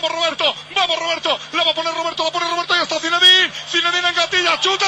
[0.00, 3.52] Vamos Roberto, vamos Roberto, la va a poner Roberto, la pone Roberto y está Zinedine,
[3.68, 4.86] Zinedine en gatilla, chuta.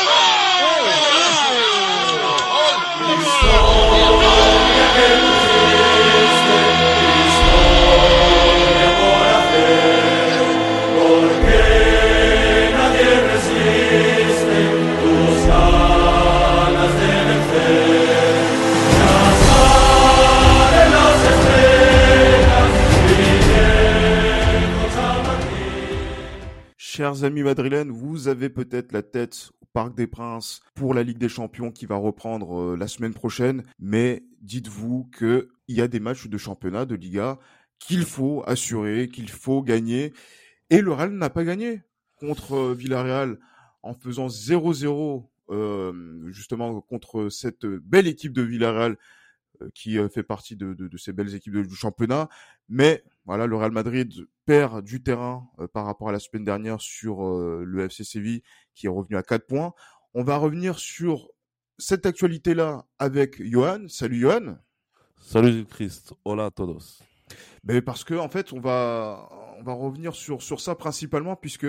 [27.00, 31.16] Chers amis madrilènes, vous avez peut-être la tête au Parc des Princes pour la Ligue
[31.16, 35.98] des Champions qui va reprendre euh, la semaine prochaine, mais dites-vous qu'il y a des
[35.98, 37.38] matchs de championnat, de Liga,
[37.78, 40.12] qu'il faut assurer, qu'il faut gagner.
[40.68, 41.80] Et le Real n'a pas gagné
[42.16, 43.38] contre euh, Villarreal
[43.82, 48.98] en faisant 0-0 euh, justement contre cette belle équipe de Villarreal
[49.74, 52.28] qui fait partie de, ces belles équipes du championnat.
[52.68, 54.12] Mais voilà, le Real Madrid
[54.46, 58.42] perd du terrain par rapport à la semaine dernière sur le FC Séville
[58.74, 59.72] qui est revenu à 4 points.
[60.14, 61.28] On va revenir sur
[61.78, 63.86] cette actualité-là avec Johan.
[63.88, 64.56] Salut Johan.
[65.20, 66.14] Salut Christ.
[66.24, 67.02] Hola a todos.
[67.62, 71.66] Ben parce que en fait, on va on va revenir sur sur ça principalement puisque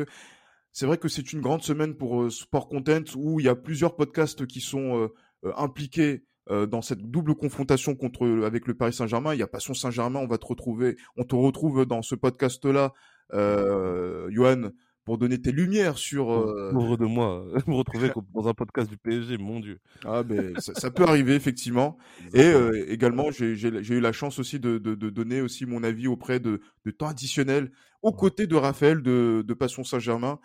[0.72, 3.96] c'est vrai que c'est une grande semaine pour Sport Content où il y a plusieurs
[3.96, 5.10] podcasts qui sont
[5.58, 9.34] impliqués euh, dans cette double confrontation contre avec le Paris Saint-Germain.
[9.34, 10.20] Il y a Passion Saint-Germain.
[10.20, 12.94] On va te retrouver, on te retrouve dans ce podcast-là,
[13.34, 14.72] euh, Johan,
[15.06, 16.32] pour donner tes lumières sur.
[16.32, 16.98] Euh...
[16.98, 19.80] de moi, me retrouver dans un podcast du PSG, mon Dieu.
[20.04, 21.98] Ah ben ça, ça peut arriver effectivement.
[22.34, 26.08] Et euh, également, j'ai eu la chance aussi de, de, de, donner aussi mon avis
[26.08, 30.40] auprès de, de temps additionnel aux côtés de Raphaël de, de Passion Saint-Germain.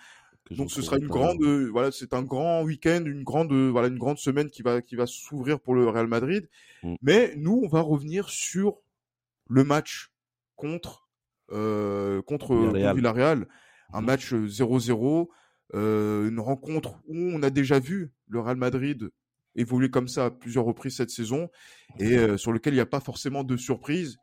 [0.51, 3.89] Donc ce sera une grande, euh, voilà, c'est un grand week-end, une grande, euh, voilà,
[3.89, 6.49] une grande semaine qui va, qui va s'ouvrir pour le Real Madrid.
[6.83, 6.95] Mm.
[7.03, 8.79] Mais nous, on va revenir sur
[9.49, 10.13] le match
[10.55, 11.09] contre,
[11.51, 12.97] euh, contre Villarreal.
[12.97, 13.49] Villarreal.
[13.93, 14.05] Un mm.
[14.05, 15.29] match 0-0,
[15.75, 19.11] euh, une rencontre où on a déjà vu le Real Madrid
[19.57, 21.51] évoluer comme ça à plusieurs reprises cette saison
[21.99, 24.19] et euh, sur lequel il n'y a pas forcément de surprise.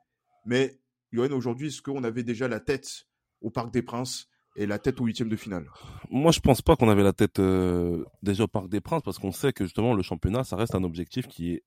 [0.45, 0.79] Mais
[1.11, 3.07] Johan, aujourd'hui, est-ce qu'on avait déjà la tête
[3.41, 4.29] au Parc des Princes?
[4.55, 5.67] Et la tête au huitième de finale
[6.09, 9.19] Moi, je pense pas qu'on avait la tête euh, déjà au Parc des Princes parce
[9.19, 11.63] qu'on sait que justement le championnat, ça reste un objectif qui est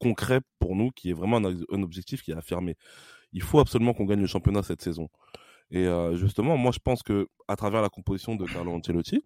[0.00, 2.76] concret pour nous, qui est vraiment un, objectif qui est affirmé.
[3.32, 5.08] Il faut absolument qu'on gagne le championnat cette saison.
[5.70, 9.24] Et euh, justement, moi, je pense que à travers la composition de Carlo Ancelotti,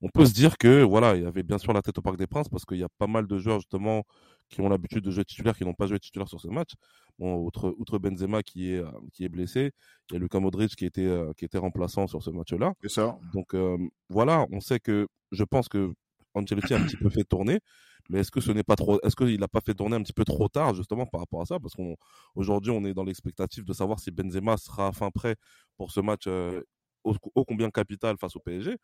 [0.00, 2.16] on peut se dire que voilà, il y avait bien sûr la tête au Parc
[2.16, 4.04] des Princes parce qu'il y a pas mal de joueurs justement
[4.48, 6.72] qui ont l'habitude de jouer titulaire, qui n'ont pas joué titulaire sur ce match.
[7.18, 8.82] Bon, outre, outre Benzema qui est,
[9.12, 9.72] qui est blessé,
[10.10, 12.72] il y a Luka Modric qui était, qui était remplaçant sur ce match-là.
[12.82, 13.18] C'est ça.
[13.32, 13.76] Donc euh,
[14.08, 15.92] voilà, on sait que je pense que
[16.34, 17.58] Ancelotti a un petit peu fait tourner,
[18.08, 20.12] mais est-ce que ce n'est pas trop, est-ce qu'il n'a pas fait tourner un petit
[20.12, 23.64] peu trop tard justement par rapport à ça, parce qu'aujourd'hui on, on est dans l'expectative
[23.64, 25.36] de savoir si Benzema sera fin prêt
[25.76, 26.62] pour ce match euh,
[27.04, 28.76] ô, ô combien capital face au PSG.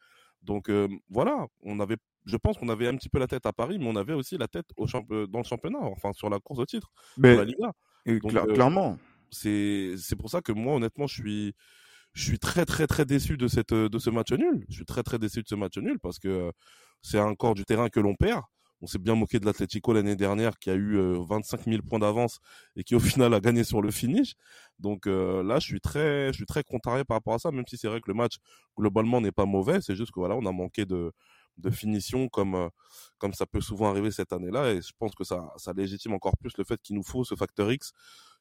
[0.43, 1.97] Donc euh, voilà, on avait,
[2.27, 4.37] je pense qu'on avait un petit peu la tête à Paris, mais on avait aussi
[4.37, 7.45] la tête au champ dans le championnat, enfin sur la course au titre, mais, la
[7.45, 7.73] Liga.
[8.07, 8.99] Donc, cl euh, clairement.
[9.31, 11.55] C'est c'est pour ça que moi honnêtement je suis
[12.13, 14.65] je suis très très très déçu de cette de ce match nul.
[14.69, 16.53] Je suis très très déçu de ce match nul parce que
[17.03, 18.43] c'est encore du terrain que l'on perd.
[18.81, 22.41] On s'est bien moqué de l'Atlético l'année dernière qui a eu 25 000 points d'avance
[22.77, 24.35] et qui au final a gagné sur le finish.
[24.79, 27.65] Donc euh, là, je suis très, je suis très contrarié par rapport à ça, même
[27.69, 28.37] si c'est vrai que le match
[28.77, 29.81] globalement n'est pas mauvais.
[29.81, 31.13] C'est juste que voilà, on a manqué de,
[31.59, 32.71] de finition comme
[33.19, 34.73] comme ça peut souvent arriver cette année-là.
[34.73, 37.35] Et je pense que ça, ça légitime encore plus le fait qu'il nous faut ce
[37.37, 37.93] facteur X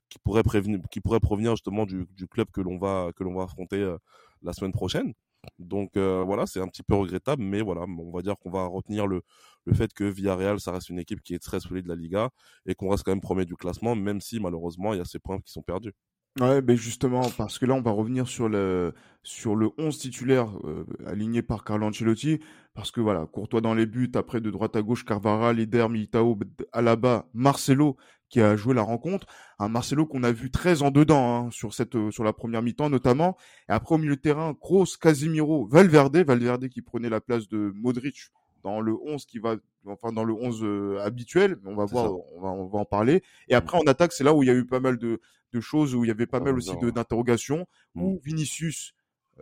[0.09, 3.35] qui pourrait prévenir, qui pourrait provenir justement du, du club que l'on va que l'on
[3.35, 3.95] va affronter
[4.41, 5.13] la semaine prochaine.
[5.59, 8.66] Donc euh, voilà, c'est un petit peu regrettable, mais voilà, on va dire qu'on va
[8.66, 9.22] retenir le,
[9.66, 12.30] le fait que Villarreal, ça reste une équipe qui est très solide de la Liga
[12.66, 15.20] et qu'on reste quand même premier du classement, même si malheureusement il y a ces
[15.20, 15.94] points qui sont perdus.
[16.40, 20.50] Ouais, ben justement, parce que là, on va revenir sur le, sur le 11 titulaire
[20.64, 22.40] euh, aligné par Carlo Ancelotti,
[22.74, 26.40] parce que voilà, Courtois dans les buts, après de droite à gauche, Carvara, Lider, Militao,
[26.72, 27.98] Alaba, Marcelo,
[28.33, 29.27] qui a joué la rencontre.
[29.59, 32.63] Un Marcelo qu'on a vu très en dedans hein, sur cette euh, sur la première
[32.63, 33.38] mi-temps notamment.
[33.69, 37.71] Et après au milieu de terrain, Kroos, Casimiro, Valverde, Valverde qui prenait la place de
[37.75, 38.31] Modric
[38.63, 42.41] dans le 11 qui va enfin dans le 11 euh, habituel, on va voir on
[42.41, 43.21] va on va en parler.
[43.50, 45.21] Et après en attaque, c'est là où il y a eu pas mal de
[45.53, 48.95] de choses où il y avait pas mal aussi d'interrogations où Vinicius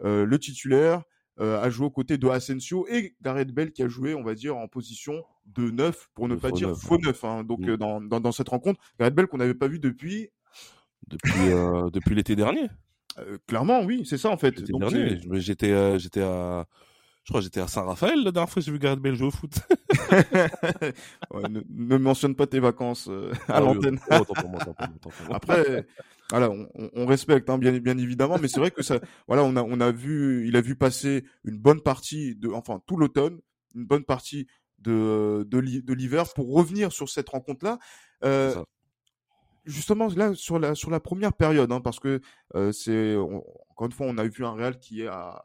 [0.03, 1.03] euh, le titulaire
[1.39, 4.35] euh, a joué aux côtés de Asensio et Gareth Bell qui a joué, on va
[4.35, 7.01] dire, en position de neuf, pour ne De pas faux dire faux ouais.
[7.05, 7.23] neuf.
[7.23, 7.43] Hein.
[7.43, 7.69] Donc Mm.
[7.69, 10.29] euh, dans, dans, dans cette rencontre, Gareth Bell qu'on n'avait pas vu depuis,
[11.07, 12.67] Depuis euh, depuis l'été dernier.
[13.19, 14.57] euh, clairement, oui, c'est ça en fait.
[14.59, 16.67] L'été dernier, je- j'étais euh, à
[17.31, 19.31] crois que j'étais à Saint-Raphaël la dernière fois que j'ai vu Gareth Bale jouer au
[19.31, 19.51] foot.
[21.31, 23.99] ouais, ne, ne, mentionne pas tes vacances euh, à ah, l'antenne.
[25.31, 25.85] Après,
[26.29, 29.55] voilà, on, on respecte hein, bien, bien évidemment, mais c'est vrai que ça, voilà, on
[29.55, 33.39] a, on a vu, il a vu passer une bonne partie de, enfin tout l'automne,
[33.75, 34.47] une bonne partie
[34.81, 37.79] de, de l'hiver pour revenir sur cette rencontre-là.
[38.23, 38.55] Euh,
[39.65, 42.21] justement là sur la sur la première période, hein, parce que
[42.55, 45.43] euh, c'est encore une fois on a vu un Real qui est à,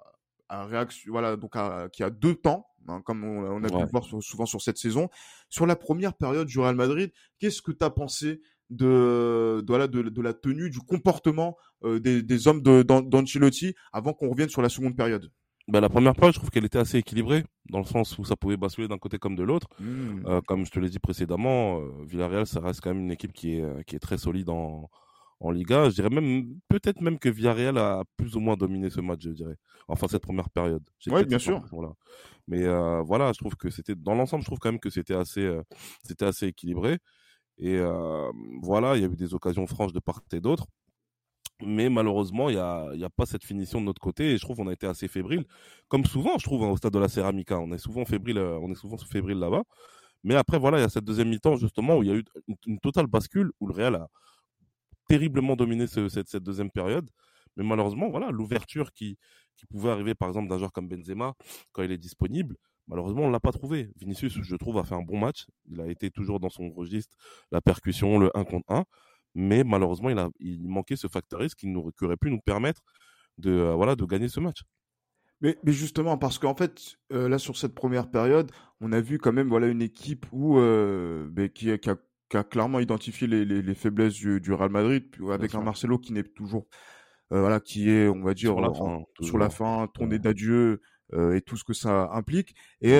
[0.48, 3.90] à réaction, voilà donc à, qui a deux temps, hein, comme on, a pu le
[3.90, 5.08] voir souvent sur cette saison.
[5.48, 8.40] Sur la première période du Real Madrid, qu'est-ce que tu as pensé
[8.70, 14.12] de, de, voilà, de, de, la tenue, du comportement euh, des, des hommes d'Ancelotti avant
[14.12, 15.30] qu'on revienne sur la seconde période?
[15.68, 18.36] Bah, la première page, je trouve qu'elle était assez équilibrée, dans le sens où ça
[18.36, 19.68] pouvait basculer d'un côté comme de l'autre.
[19.80, 20.26] Mmh.
[20.26, 23.32] Euh, comme je te l'ai dit précédemment, euh, Villarreal, ça reste quand même une équipe
[23.32, 24.88] qui est, euh, qui est très solide en,
[25.40, 25.90] en Liga.
[25.90, 29.30] Je dirais même, peut-être même que Villarreal a plus ou moins dominé ce match, je
[29.30, 29.56] dirais.
[29.88, 30.84] Enfin, cette première période.
[31.08, 31.62] Oui, bien sûr.
[31.72, 31.92] Voilà.
[32.46, 35.14] Mais euh, voilà, je trouve que c'était, dans l'ensemble, je trouve quand même que c'était
[35.14, 35.52] assez,
[36.04, 36.98] c'était assez équilibré.
[37.58, 37.80] Et
[38.62, 40.66] voilà, il y a eu des occasions franches de part et d'autre.
[41.62, 44.32] Mais malheureusement, il n'y a, a pas cette finition de notre côté.
[44.32, 45.44] Et je trouve qu'on a été assez fébrile.
[45.88, 47.58] Comme souvent, je trouve, hein, au stade de la Ceramica.
[47.58, 49.62] On est souvent fébrile, euh, on est souvent fébrile là-bas.
[50.22, 52.24] Mais après, voilà, il y a cette deuxième mi-temps, justement, où il y a eu
[52.66, 54.08] une, totale bascule, où le Real a
[55.08, 57.08] terriblement dominé ce, cette, deuxième période.
[57.56, 59.18] Mais malheureusement, voilà, l'ouverture qui,
[59.70, 61.34] pouvait arriver, par exemple, d'un joueur comme Benzema,
[61.72, 62.56] quand il est disponible,
[62.86, 63.90] malheureusement, on l'a pas trouvé.
[63.96, 65.46] Vinicius, je trouve, a fait un bon match.
[65.70, 67.16] Il a été toujours dans son registre,
[67.50, 68.84] la percussion, le 1 contre 1
[69.36, 72.80] mais malheureusement, il, a, il manquait ce facteur risque qui, nous, aurait pu nous permettre
[73.36, 74.62] de, euh, voilà, de gagner ce match.
[75.42, 78.50] Mais, mais justement, parce qu'en fait, euh, là, sur cette première période,
[78.80, 81.96] on a vu quand même voilà, une équipe où, euh, ben, qui, qui, a,
[82.30, 85.98] qui, a, clairement identifié les, les, les faiblesses du, du, Real Madrid, avec un Marcelo
[85.98, 86.66] qui n'est toujours,
[87.30, 90.80] voilà, qui est, on va dire, sur la fin, sur la fin tourné d'adieu
[91.12, 92.54] et tout ce que ça implique.
[92.80, 92.98] Et,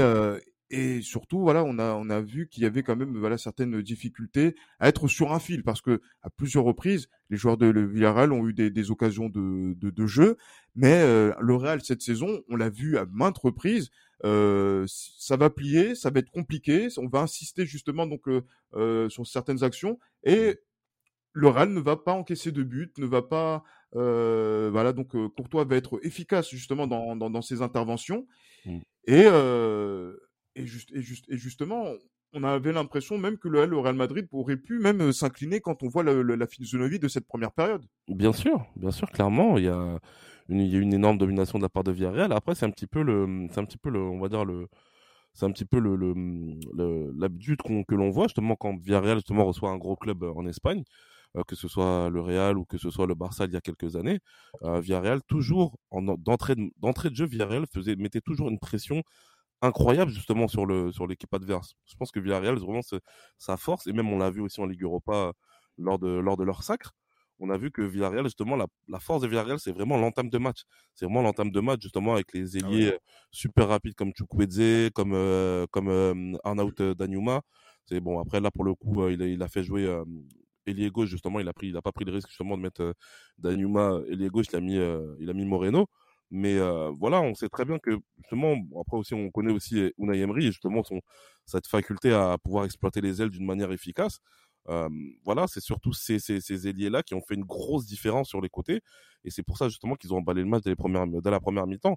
[0.69, 3.81] et surtout, voilà, on a, on a vu qu'il y avait quand même voilà, certaines
[3.83, 8.33] difficultés à être sur un fil parce que à plusieurs reprises, les joueurs de Villarreal
[8.33, 10.37] ont eu des, des occasions de, de, de jeu,
[10.75, 13.91] mais euh, le Real cette saison, on l'a vu à maintes reprises,
[14.25, 18.43] euh, ça va plier, ça va être compliqué, on va insister justement donc euh,
[18.75, 20.59] euh sur certaines actions et
[21.33, 23.63] le Real ne va pas encaisser de but, ne va pas,
[23.95, 28.27] euh, voilà donc Courtois va être efficace justement dans, dans, dans ses interventions
[28.65, 28.79] mmh.
[29.07, 30.17] et euh,
[30.57, 31.85] et, juste, et, juste, et justement,
[32.33, 35.89] on avait l'impression même que le, Real Madrid aurait pu même euh, s'incliner quand on
[35.89, 37.85] voit la, la, la physionomie de cette première période.
[38.09, 39.99] Bien sûr, bien sûr, clairement, il y a
[40.49, 42.33] une, il y a une énorme domination de la part de Villarreal.
[42.33, 44.69] Après, c'est un petit peu le, c'est un petit peu le, on va dire le,
[45.35, 46.15] c'est un petit peu le, le,
[46.75, 50.47] le l'habitude que l'on voit justement quand Villarreal justement reçoit un gros club euh, en
[50.47, 50.83] Espagne,
[51.37, 53.61] euh, que ce soit le Real ou que ce soit le Barça il y a
[53.61, 54.19] quelques années.
[54.63, 57.67] Villarreal toujours en, d'entrée de, d'entrée de jeu, Villarreal
[57.99, 59.03] mettait toujours une pression
[59.67, 61.75] incroyable justement sur le sur l'équipe adverse.
[61.87, 62.81] Je pense que Villarreal vraiment
[63.39, 65.33] sa force et même on l'a vu aussi en Ligue Europa
[65.79, 66.93] lors de lors de leur sacre.
[67.39, 70.39] On a vu que Villarreal justement la, la force de Villarreal c'est vraiment l'entame de
[70.39, 70.63] match.
[70.95, 72.99] C'est vraiment l'entame de match justement avec les ah ailiers
[73.31, 77.43] super rapides comme Chukwueze, comme euh, comme euh, Arnaut Danjuma.
[77.85, 80.05] C'est bon après là pour le coup euh, il, a, il a fait jouer euh,
[80.67, 82.95] ailier gauche justement, il a pris il a pas pris le risque justement de mettre
[83.39, 84.77] Danjuma ailier gauche, il a mis
[85.21, 85.87] il a mis Moreno.
[86.31, 86.59] Mais
[86.99, 90.53] voilà, on sait très bien que justement, après aussi, on connaît aussi Unai Emery et
[90.53, 91.01] justement son,
[91.47, 94.21] cette faculté à pouvoir exploiter les ailes d'une manière efficace.
[95.25, 98.49] Voilà, c'est surtout ces, ces, ces ailiers-là qui ont fait une grosse différence sur les
[98.49, 98.81] côtés.
[99.25, 101.97] Et c'est pour ça justement qu'ils ont emballé le match dès la première mi-temps.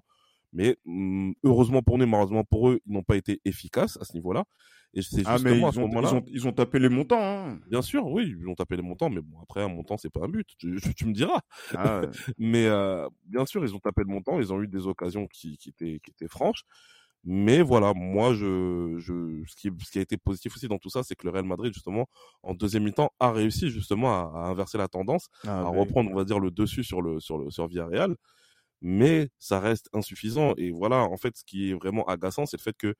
[0.52, 4.14] Mais mmh, heureusement pour nous, malheureusement pour eux, ils n'ont pas été efficaces à ce
[4.14, 4.44] niveau-là.
[4.92, 7.22] Et c'est ah, mais ils, ont, ils, ont, ils, ont, tapé les montants.
[7.22, 7.60] Hein.
[7.68, 10.24] Bien sûr, oui, ils ont tapé les montants, mais bon, après, un montant, c'est pas
[10.24, 10.48] un but.
[10.58, 11.40] Tu, tu me diras.
[11.76, 12.08] Ah, ouais.
[12.38, 14.40] mais euh, bien sûr, ils ont tapé le montant.
[14.40, 16.64] Ils ont eu des occasions qui, qui, étaient, qui étaient franches.
[17.22, 20.90] Mais voilà, moi, je, je, ce, qui, ce qui a été positif aussi dans tout
[20.90, 22.08] ça, c'est que le Real Madrid, justement,
[22.42, 26.16] en deuxième mi-temps, a réussi justement à, à inverser la tendance, ah, à reprendre, on
[26.16, 28.16] va dire, le dessus sur le sur le sur Villarreal
[28.82, 30.54] mais ça reste insuffisant.
[30.56, 32.94] Et voilà, en fait, ce qui est vraiment agaçant, c'est le fait que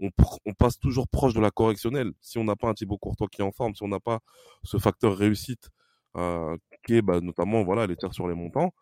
[0.00, 0.10] on,
[0.46, 2.12] on, passe toujours proche de la correctionnelle.
[2.20, 4.20] Si on n'a pas un Thibaut Courtois qui est en forme, si on n'a pas
[4.64, 5.68] ce facteur réussite
[6.16, 8.72] euh, qui est bah, notamment voilà les tirs sur les montants,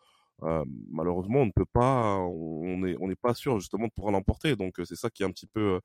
[0.43, 4.13] euh, malheureusement on ne peut pas, on est on n'est pas sûr justement de pouvoir
[4.13, 4.55] l'emporter.
[4.55, 5.79] Donc c'est ça qui est un petit peu euh,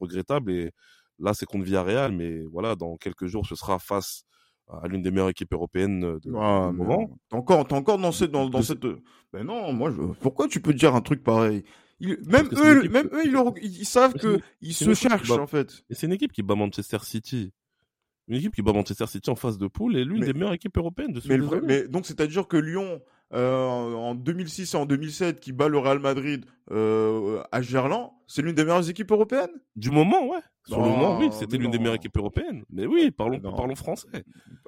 [0.00, 0.50] regrettable.
[0.50, 0.72] Et
[1.18, 4.24] là c'est contre Villarreal, mais voilà dans quelques jours ce sera face
[4.70, 7.10] à l'une des meilleures équipes européennes de, ah, moment.
[7.30, 8.84] T'es encore, encore dans cette, dans, dans cette.
[9.32, 10.02] Ben non, moi, je...
[10.20, 11.64] pourquoi tu peux dire un truc pareil?
[12.00, 12.18] Ils...
[12.26, 12.92] Même eux, équipe...
[12.92, 15.40] même eux, ils, ils savent que ils se cherchent bat...
[15.40, 15.82] en fait.
[15.90, 17.52] Et c'est une équipe qui bat Manchester City.
[18.28, 20.26] Une équipe qui bat Manchester City en phase de poule et l'une mais...
[20.26, 23.00] des meilleures équipes européennes de ce mais, vrai, mais donc c'est à dire que Lyon
[23.34, 28.40] euh, en 2006 et en 2007 qui bat le Real Madrid euh, à Gerland, c'est
[28.42, 30.40] l'une des meilleures équipes européennes Du moment, ouais.
[30.66, 32.62] Sur le moment, oui, c'était l'une des meilleures équipes européennes.
[32.70, 33.54] Mais oui, parlons, Non.
[33.54, 34.08] parlons français.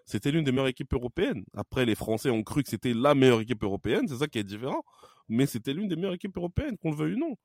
[0.07, 1.45] C'était l'une des meilleures équipes européennes.
[1.55, 4.45] Après, les Français ont cru que c'était la meilleure équipe européenne, c'est ça qui est
[4.45, 4.83] différent.
[5.31, 7.37] Mais c'était l'une des meilleures équipes européennes, qu'on le veuille ou non.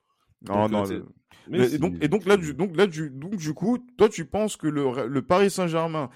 [0.42, 0.92] Non, Donc, non.
[0.92, 1.04] euh,
[1.48, 4.25] Mais et, donc, et donc là, du, donc là, du, donc du coup, toi, tu
[4.25, 6.10] penses que le, le Paris Saint-Germain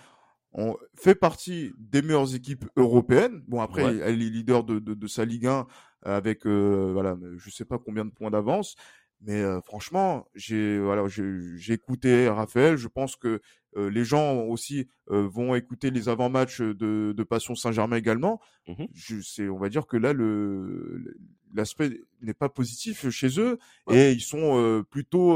[0.54, 3.44] on fait partie des meilleures équipes européennes.
[3.48, 3.98] Bon, après, Ouais.
[4.04, 5.68] elle est leader de, de, de sa Ligue 1
[6.04, 8.76] avec, euh, voilà, je sais pas combien de points d'avance.
[9.22, 12.78] Mais euh, franchement, j'ai voilà, j'ai écouté Raphaël.
[12.78, 13.42] Je pense que
[13.78, 18.40] euh, les gens aussi euh, vont écouter les avant-matchs de, de Passion Saint-Germain également.
[18.68, 18.88] Mhm.
[18.94, 21.16] Je sais, on va dire que là, le
[21.54, 23.58] l'aspect n'est pas positif chez eux
[23.92, 25.34] et ils sont euh, plutôt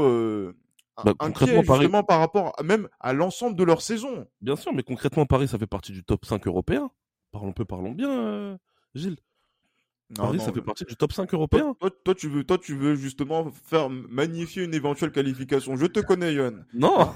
[0.96, 4.26] Bah, inquiets concrètement, Paris- justement par rapport à- même à l'ensemble de leur saison.
[4.40, 6.90] Bien sûr, mais concrètement, Paris, ça fait partie du top 5 européen.
[7.32, 8.58] Parlons peu, parlons bien,
[8.94, 9.16] Gilles.
[10.10, 11.74] Non, Paris, non, ça fait partie du top 5 européen.
[11.80, 15.76] Toi, toi, toi, tu veux, toi, tu veux justement faire magnifier une éventuelle qualification.
[15.76, 16.64] Je te connais, Yohan.
[16.74, 17.12] Non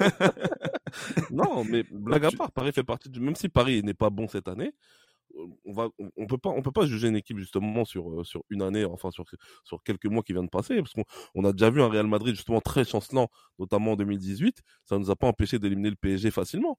[1.30, 3.20] Non, mais blague à part, Paris fait partie du.
[3.20, 4.72] Même si Paris n'est pas bon cette année,
[5.64, 8.24] on va, on, on peut pas, on peut pas juger une équipe justement sur euh,
[8.24, 9.24] sur une année, enfin sur
[9.64, 12.06] sur quelques mois qui viennent de passer, parce qu'on on a déjà vu un Real
[12.06, 13.28] Madrid justement très chancelant,
[13.58, 14.62] notamment en 2018.
[14.84, 16.78] Ça nous a pas empêché d'éliminer le PSG facilement.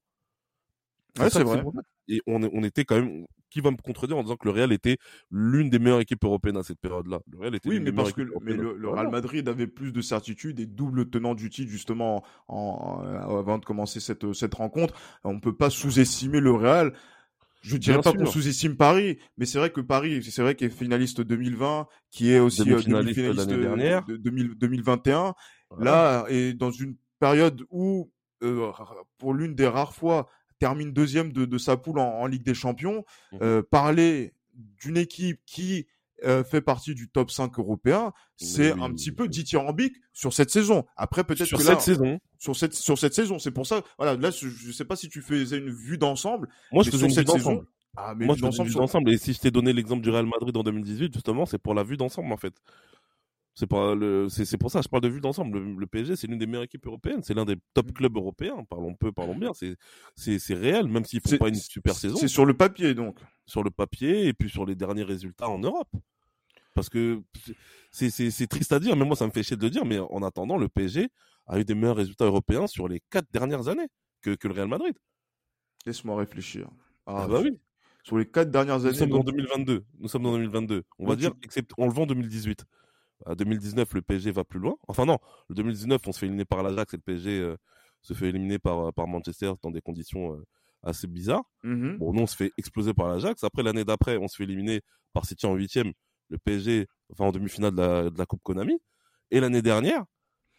[1.19, 1.63] Ouais, c'est vrai.
[2.07, 3.25] Et on, on était quand même.
[3.49, 4.97] Qui va me contredire en disant que le Real était
[5.31, 8.11] l'une des meilleures équipes européennes à cette période-là Le Real était Oui, mais des parce
[8.11, 8.89] que mais le.
[8.89, 13.57] Real Madrid avait plus de certitude et double tenant du titre justement en, en- avant
[13.57, 14.93] de commencer cette cette rencontre.
[15.23, 16.93] On peut pas sous-estimer le Real.
[17.61, 20.67] Je dirais Bien pas qu'on sous-estime Paris, mais c'est vrai que Paris, c'est vrai qu'il
[20.67, 24.05] est finaliste 2020, qui est aussi euh, Demi-finaliste l'année de- dernière.
[24.05, 25.33] de 2000 2021.
[25.71, 25.91] Voilà.
[25.91, 28.11] Là, et dans une période où,
[28.43, 28.71] euh,
[29.17, 32.53] pour l'une des rares fois, termine deuxième de, de sa poule en, en Ligue des
[32.53, 33.39] Champions, Mhm.
[33.41, 34.33] euh, parler
[34.81, 35.87] d'une équipe qui
[36.25, 39.15] euh, fait partie du top 5 européen, c'est oui, un oui, petit oui.
[39.17, 40.83] peu dithyrambique sur cette saison.
[40.95, 43.83] Après, peut-être sur que cette là, saison, sur cette sur cette saison, c'est pour ça.
[43.99, 46.47] Voilà, là, je, je sais pas si tu faisais une vue d'ensemble.
[46.71, 47.67] moi je mais faisais une vue d'ensemble.
[47.95, 49.11] Ah, mais Moi, je faisais une d'ensemble vue sur- d'ensemble.
[49.11, 51.83] Et si je t'ai donné l'exemple du Real Madrid en 2018, justement, c'est pour la
[51.83, 52.53] vue d'ensemble, en fait.
[53.59, 55.57] C'est pas le, c'est, c'est pour ça, je parle de vue d'ensemble.
[55.57, 57.23] Le, le PSG, c'est l'une des meilleures équipes européennes.
[57.23, 57.59] C'est l'un des Mm.
[57.73, 58.63] top clubs européens.
[58.69, 59.51] Parlons peu, parlons bien.
[59.55, 59.75] C'est,
[60.15, 62.93] c'est, c'est réel, même s'ils font C'est- pas une super saison C'est sur le papier,
[62.93, 63.17] donc.
[63.47, 65.89] sur le papier et puis sur les derniers résultats en Europe.
[66.75, 67.23] Parce que
[67.89, 69.85] c'est, c'est, c'est triste à dire, mais moi, ça me fait chier de le dire.
[69.85, 71.09] Mais en attendant, le PSG
[71.47, 73.87] a eu des meilleurs résultats européens sur les quatre dernières années
[74.21, 74.93] que, que le Real Madrid.
[75.87, 76.69] Laisse-moi réfléchir.
[77.07, 77.57] Ah, bah oui.
[78.03, 78.97] Sur les quatre dernières Nous années.
[78.97, 79.83] sommes en donc- 2022.
[79.99, 80.83] Nous sommes en 2022.
[80.99, 82.63] On va dire, except, on le vend en 2018.
[83.25, 84.75] À 2019, le PSG va plus loin.
[84.87, 85.17] Enfin non,
[85.49, 87.55] le 2019, on se fait éliminer par l'Ajax et le PSG euh,
[88.01, 90.43] se fait éliminer par, par Manchester dans des conditions euh,
[90.83, 91.43] assez bizarres.
[91.63, 91.97] Mhm.
[91.97, 93.43] Bon, nous, on se fait exploser par l'Ajax.
[93.43, 94.81] Après, l'année d'après, on se fait éliminer
[95.13, 95.91] par City en huitième.
[96.29, 98.77] Le PSG va en demi-finale de la, de la Coupe Konami.
[99.31, 100.05] Et l'année dernière,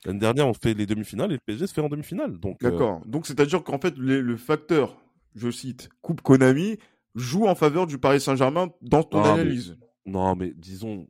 [0.05, 2.38] l'année dernière, on fait les demi-finales et le PSG se fait en demi-finale.
[2.38, 3.00] Donc, euh, D'accord.
[3.07, 5.00] Donc, c'est-à-dire qu'en fait, les- le facteur,
[5.37, 6.79] je cite, Coupe Konami,
[7.15, 9.77] joue en faveur du Paris Saint-Germain dans ton Ah, mais- analyse.
[10.07, 11.07] Non, mais disons,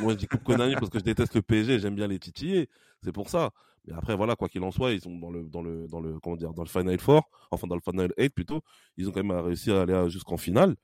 [0.00, 2.68] moi je dis Coupe Konami parce que je déteste le PSG, j'aime bien les titiller,
[3.02, 3.50] c'est pour ça.
[3.86, 6.20] Mais après voilà, quoi qu'il en soit, ils sont dans le dans le dans le
[6.20, 8.60] comment dire dans le Final Four, enfin dans le Final 8 plutôt,
[8.96, 10.76] ils ont quand même réussi à aller jusqu'en finale.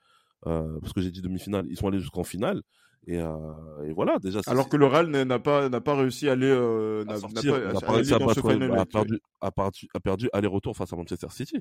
[0.47, 2.62] euh, parce que j'ai dit demi-finale, ils sont allés jusqu'en finale
[3.06, 4.40] et, euh, et voilà déjà.
[4.47, 7.73] Alors que le Real n'a pas, n'a pas réussi à aller, euh, à sortir, pas,
[7.73, 10.97] n'a pas réussi à battre, Final a perdu, a perdu, a perdu aller-retour face à
[10.97, 11.58] Manchester City.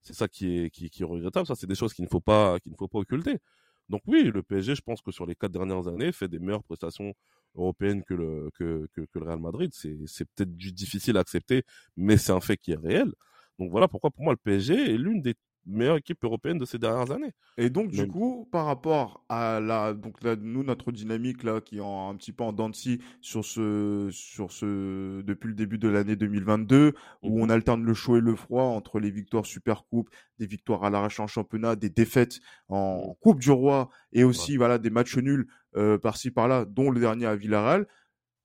[0.00, 1.46] C'est ça qui est, qui, qui est regrettable.
[1.46, 3.38] Ça, c'est des choses qu'il ne faut pas, qu'il ne faut pas occulter.
[3.88, 6.64] Donc oui, le PSG, je pense que sur les quatre dernières années, fait des meilleures
[6.64, 7.14] prestations
[7.54, 9.70] européennes que le, que, que, le Real Madrid.
[9.72, 11.64] C'est, peut-être difficile à accepter,
[11.96, 13.12] mais c'est un fait qui est réel.
[13.58, 15.34] Donc voilà pourquoi pour moi le PSG est l'une des
[15.68, 17.32] meilleures équipes européennes de ces dernières années.
[17.56, 21.78] Et donc, du coup, par rapport à la, donc là, nous, notre dynamique là, qui
[21.78, 25.54] est en- un petit peu en dents de scie sur ce, sur ce, depuis le
[25.54, 27.42] début de l'année 2022, où Mhm.
[27.42, 30.08] on alterne le chaud et le froid entre les victoires Super Coupe,
[30.38, 34.78] des victoires à l'arrache en championnat, des défaites en Coupe du Roi, et aussi, voilà,
[34.78, 35.46] des matchs nuls,
[35.76, 37.86] euh, par-ci par-là, dont le dernier à Villarreal.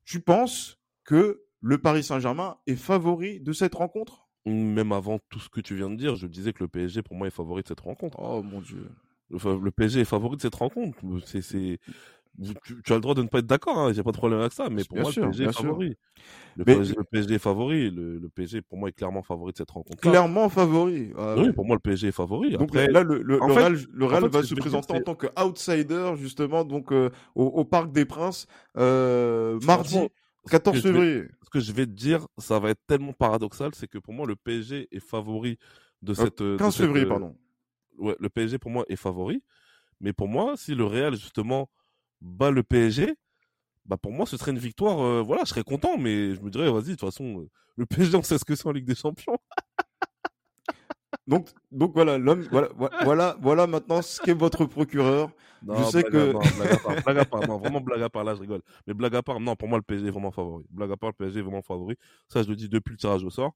[0.06, 4.23] Tu penses que le Paris Saint-Germain est favori de cette rencontre?
[4.46, 7.16] Même avant tout ce que tu viens de dire, je disais que le PSG pour
[7.16, 8.18] moi est favori de cette rencontre.
[8.22, 8.90] Oh, mon Dieu.
[9.34, 10.98] Enfin, le PSG est favori de cette rencontre.
[11.26, 11.80] C'est, c'est...
[12.66, 14.40] Tu, tu as le droit de ne pas être d'accord, hein, j'ai pas de problème
[14.40, 15.62] avec ça, mais pour Bien moi, sûr, le PSG bien est sûr.
[15.66, 15.98] favori.
[16.58, 17.92] Le, Mais- PSG, le PSG est favori.
[17.92, 20.02] Le, le PSG, pour moi, est clairement favori de cette rencontre.
[20.02, 21.12] Clairement favori.
[21.16, 21.54] Ah, Oui, ouais.
[21.54, 22.52] pour moi, le PSG est favori.
[22.54, 25.14] Donc Après, là, le, le, fait- Real, le Real fait, va se présenter en tant
[25.16, 28.48] qu'outsider, justement, donc euh, au, au Parc des Princes,
[28.78, 30.00] euh, mardi
[30.50, 31.28] 14 ce que je vais- février.
[31.44, 34.28] ce que je vais te dire, ça va être tellement paradoxal, c'est que pour moi,
[34.28, 35.58] le PSG est favori
[36.02, 36.42] de Euh, cette.
[36.42, 37.38] de 15 cette, février, euh, pardon.
[37.98, 39.44] Ouais, le PSG pour moi est favori.
[40.00, 41.70] Mais pour moi, si le Real justement
[42.20, 43.16] bat le PSG,
[43.86, 45.00] bah pour moi ce serait une victoire.
[45.02, 48.16] euh, voilà, je serais content, mais je me dirais vas-y de toute façon le PSG
[48.18, 49.38] on sait ce que c'est en Ligue des Champions.
[51.28, 52.70] Donc, donc voilà, l'homme, voilà,
[53.04, 55.30] voilà, voilà maintenant ce qu'est votre procureur.
[55.66, 58.24] Non, Je sais que- blague à part, blague à part, non, vraiment blague à part,
[58.24, 58.62] là je rigole.
[58.86, 60.66] Mais blague à part, non, pour moi le PSG est vraiment favori.
[60.70, 61.96] Blague à part, le PSG est vraiment favori.
[62.28, 63.54] Ça, je le dis depuis le tirage au sort.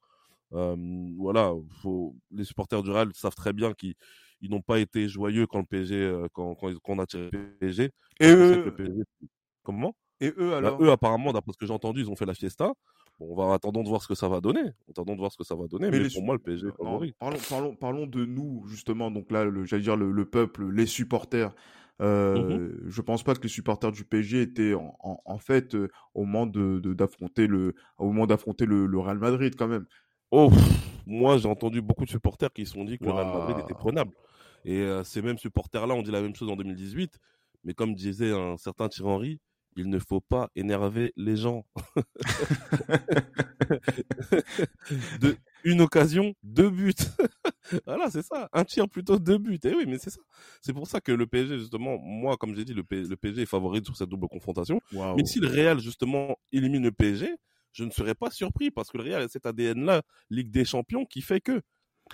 [0.53, 0.75] Euh,
[1.17, 2.15] voilà, faut...
[2.31, 3.95] les supporters du Real savent très bien qu'ils
[4.39, 7.57] ils n'ont pas été joyeux quand le PSG, euh, quand, quand, on a tiré le
[7.59, 7.91] PSG.
[8.19, 9.03] Et eux, PSG
[9.63, 9.93] Comment?
[10.21, 10.77] Et eux Bah.
[10.79, 12.71] Eux, apparemment, d'après ce que j'ai entendu, ils ont fait la fiesta.
[13.19, 14.61] Bon, on va attendons de voir ce que ça va donner.
[14.89, 15.89] Attendons de voir ce que ça va donner.
[15.89, 17.13] Mais, les pour moi, le PSG est Non, favori.
[17.19, 19.09] parlons, parlons, parlons de nous justement.
[19.11, 21.53] Donc là, j'allais dire le, le peuple, les supporters.
[21.99, 25.73] Euh, Mmh Je pense pas que les supporters du PSG étaient en, en- en fait
[25.73, 29.85] euh, au moment de d'affronter le au moment d'affronter le, le Real Madrid quand même.
[30.29, 30.51] Oh,
[31.07, 33.73] moi, j'ai entendu beaucoup de supporters qui se sont dit que le Real Madrid était
[33.73, 34.11] prenable.
[34.65, 37.19] Et euh, ces mêmes supporters-là ont dit la même chose en 2018.
[37.63, 39.39] Mais comme disait un certain Thierry Henry,
[39.77, 41.65] il ne faut pas énerver les gens.
[45.21, 46.93] de, une occasion, deux buts.
[47.85, 48.49] voilà, c'est ça.
[48.53, 49.59] Un tir plutôt, deux buts.
[49.63, 50.21] Et oui, mais c'est ça.
[50.61, 53.43] C'est pour ça que le PSG, justement, moi, comme j'ai dit, le, P- le PSG
[53.43, 54.79] est favori sur cette double confrontation.
[55.15, 57.35] Mais si le Real, justement, élimine le PSG,
[57.73, 61.05] je ne serais pas surpris parce que le Real a cet ADN-là, Ligue des Champions,
[61.05, 61.61] qui fait que.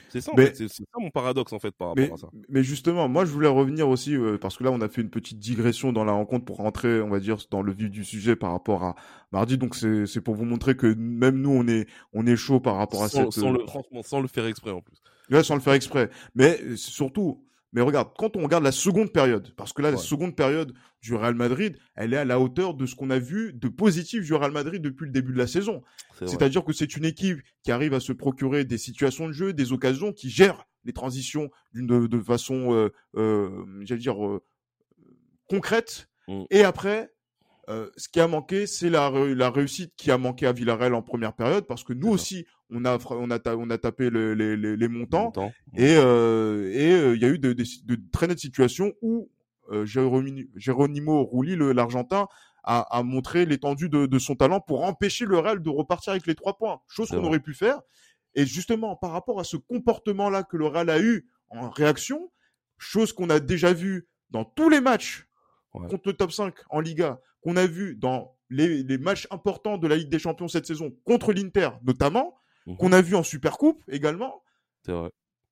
[0.10, 0.54] C'est ça, Mais-.
[0.54, 2.28] C'est mon paradoxe, en fait, par rapport Mais, à ça.
[2.50, 5.10] mais justement, moi, je voulais revenir aussi, euh, parce que là, on a fait une
[5.10, 8.36] petite digression dans la rencontre pour rentrer, on va dire, dans le vif du sujet
[8.36, 8.96] par rapport à
[9.32, 9.58] mardi.
[9.58, 13.04] Donc, c'est pour vous montrer que même nous, on est, on est chaud par rapport
[13.04, 13.42] à Sans, cette...
[13.42, 14.96] sans euh, le, franchement, sans le faire exprès, en plus.
[15.32, 16.10] Ouais, sans le faire exprès.
[16.36, 19.98] Mais euh, surtout, mais regarde, quand on regarde la seconde période, parce que là, la
[19.98, 23.52] seconde période du Real Madrid, elle est à la hauteur de ce qu'on a vu
[23.54, 25.82] de positif du Real Madrid depuis le début de la saison.
[26.26, 29.74] C'est-à-dire que c'est une équipe qui arrive à se procurer des situations de jeu, des
[29.74, 34.44] occasions, qui gère les transitions d'une de, façon, euh, euh, j'allais dire, euh,
[35.50, 36.10] concrète.
[36.28, 36.44] Mm.
[36.52, 37.12] Et après,
[37.70, 41.02] euh, ce qui a manqué, c'est la, la réussite qui a manqué à Villarreal en
[41.02, 44.34] première période, parce que nous aussi, on a, on a, ta- on a tapé le-
[44.34, 45.32] les, les, les montants.
[45.76, 49.30] Et euh, et euh, il y a eu de, de, de très nettes situations où
[49.72, 52.28] euh, Jérôme- Geronimo Rulli, l'Argentin,
[52.64, 56.26] a, a montré l'étendue de, de son talent pour empêcher le Real de repartir avec
[56.28, 57.82] les trois points, chose qu'on aurait pu faire.
[58.36, 62.32] Et justement, par rapport à ce comportement-là que le Real a eu en réaction,
[62.78, 65.28] chose qu'on a déjà vu dans tous les matchs
[65.76, 65.88] Ouais.
[65.90, 69.88] contre le top 5 en Liga, qu'on a vu dans les, les matchs importants de
[69.88, 72.78] la Ligue des Champions cette saison, contre l'Inter notamment, Mhm.
[72.78, 74.44] qu'on a vu en Supercoupe également,
[74.86, 75.12] C'est vrai.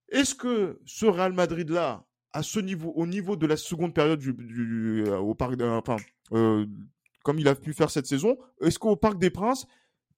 [0.09, 4.19] est-ce que ce Real Madrid là, à ce niveau, au niveau de la seconde période
[4.19, 5.97] du, du euh, au parc, euh, enfin,
[6.31, 6.65] euh,
[7.23, 9.67] comme il a pu faire cette saison, est-ce qu'au Parc des Princes,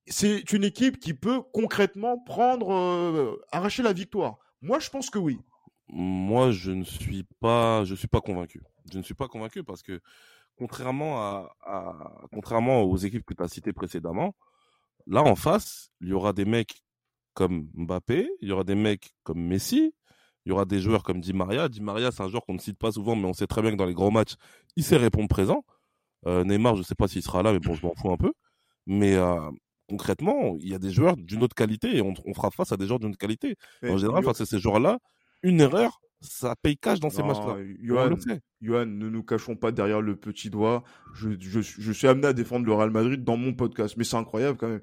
[0.06, 4.38] c'est une équipe qui peut concrètement prendre, euh, arracher la victoire?
[4.62, 5.40] Moi, je pense que oui.
[5.88, 8.62] Moi, je ne suis pas, je suis pas convaincu.
[8.92, 10.00] Je ne suis pas convaincu parce que
[10.56, 14.36] contrairement à, à- contrairement aux équipes que tu as citées précédemment,
[15.08, 16.84] là en face, il y aura des mecs
[17.34, 19.94] comme Mbappé, il y aura des mecs comme Messi,
[20.46, 21.70] il y aura des joueurs comme Di Maria.
[21.70, 23.72] Di Maria, c'est un joueur qu'on ne cite pas souvent, mais on sait très bien
[23.72, 24.36] que dans les grands matchs,
[24.76, 25.64] il sait répondre présent.
[26.26, 28.34] Euh, Neymar, je sais pas s'il sera là, mais bon, je m'en fous un peu.
[28.86, 29.40] Mais euh,
[29.90, 32.78] concrètement, il y a des joueurs d'une autre qualité et on, on fera face à
[32.78, 33.56] des joueurs d'une autre qualité.
[33.84, 35.00] En général, face à ces joueurs-là,
[35.42, 37.58] une erreur, ça paye cash dans ces matchs-là.
[38.62, 40.84] Johan, ne nous cachons pas derrière le petit doigt.
[41.14, 44.16] Je, je, je suis amené à défendre le Real Madrid dans mon podcast, mais c'est
[44.16, 44.82] incroyable quand même.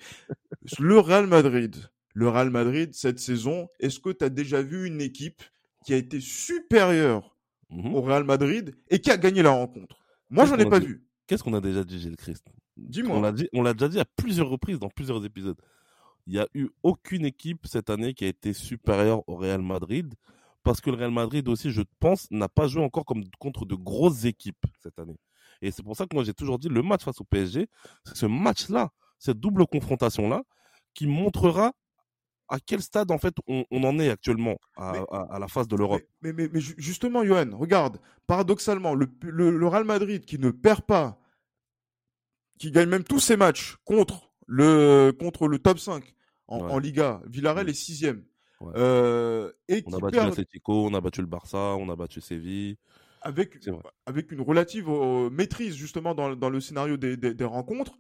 [0.78, 1.76] Le Real Madrid,
[2.14, 5.42] le Real Madrid cette saison, est-ce que tu as déjà vu une équipe
[5.84, 7.36] qui a été supérieure
[7.70, 7.94] Mhm.
[7.94, 9.96] au Real Madrid et qui a gagné la rencontre?
[10.28, 10.86] Moi, j'en ai pas dit?
[10.88, 11.06] vu.
[11.28, 12.44] Qu'est-ce qu'on a déjà dit, Gilles Christ?
[12.76, 13.16] Dis-moi.
[13.16, 15.56] On l'a dit, on l'a déjà dit à plusieurs reprises dans plusieurs épisodes.
[16.26, 20.12] Il n'y a eu aucune équipe cette année qui a été supérieure au Real Madrid
[20.62, 23.74] parce que le Real Madrid aussi, je pense, n'a pas joué encore comme contre de
[23.74, 25.16] grosses équipes cette année.
[25.62, 27.68] Et c'est pour ça que moi j'ai toujours dit le match face au PSG,
[28.04, 30.42] c'est ce match-là, cette double confrontation-là,
[30.94, 31.72] qui montrera
[32.48, 35.46] à quel stade en fait on, on en est actuellement à, Mais- à- à la
[35.48, 36.02] phase de l'Europe.
[36.22, 40.38] Mais, mais, mais, mais ju- justement, Johan, regarde, paradoxalement, le, le, le Real Madrid qui
[40.38, 41.18] ne perd pas,
[42.58, 46.14] qui gagne même tous ses matchs contre le, contre le top 5
[46.48, 46.72] en, Ouais.
[46.72, 47.70] en Liga, Villarreal Mm.
[47.70, 48.24] est sixième.
[48.60, 48.72] Ouais.
[48.76, 52.20] Euh, et On a battu perd l'Atlético, on a battu le Barça, on a battu
[52.20, 52.76] Séville.
[53.22, 53.56] avec,
[54.32, 57.98] une relative euh, maîtrise justement dans, dans le scénario des, des, des rencontres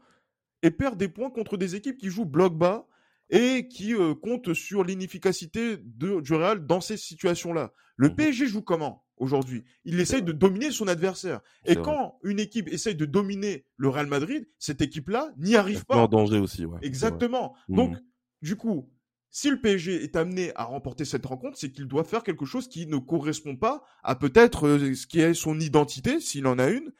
[0.62, 2.86] et perd des points contre des équipes qui jouent bloc bas
[3.30, 7.72] et qui euh, comptent sur l'inefficacité du Real dans ces situations-là.
[7.96, 8.16] Le Mhm.
[8.16, 9.64] PSG joue comment aujourd'hui?
[9.84, 11.40] Il essaye de dominer son adversaire.
[11.64, 11.82] Et vrai.
[11.84, 16.06] quand une équipe essaye de dominer le Real Madrid, cette équipe-là n'y arrive met en
[16.06, 16.08] pas.
[16.08, 16.78] danger aussi, ouais.
[16.82, 17.54] Exactement.
[17.68, 17.76] Mhm.
[17.76, 17.96] Donc,
[18.42, 18.90] du coup,
[19.30, 22.68] si le PSG est amené à remporter cette rencontre, c'est qu'il doit faire quelque chose
[22.68, 26.68] qui ne correspond pas à peut-être euh, ce qui est son identité, s'il en a
[26.68, 26.92] une,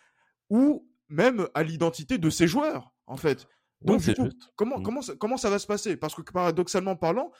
[0.48, 3.48] ou même à l'identité de ses joueurs, en fait.
[3.82, 4.82] Donc, du coup, comment, mmh.
[4.82, 5.96] comment, ça, comment ça va se passer?
[5.96, 7.32] Parce que paradoxalement parlant,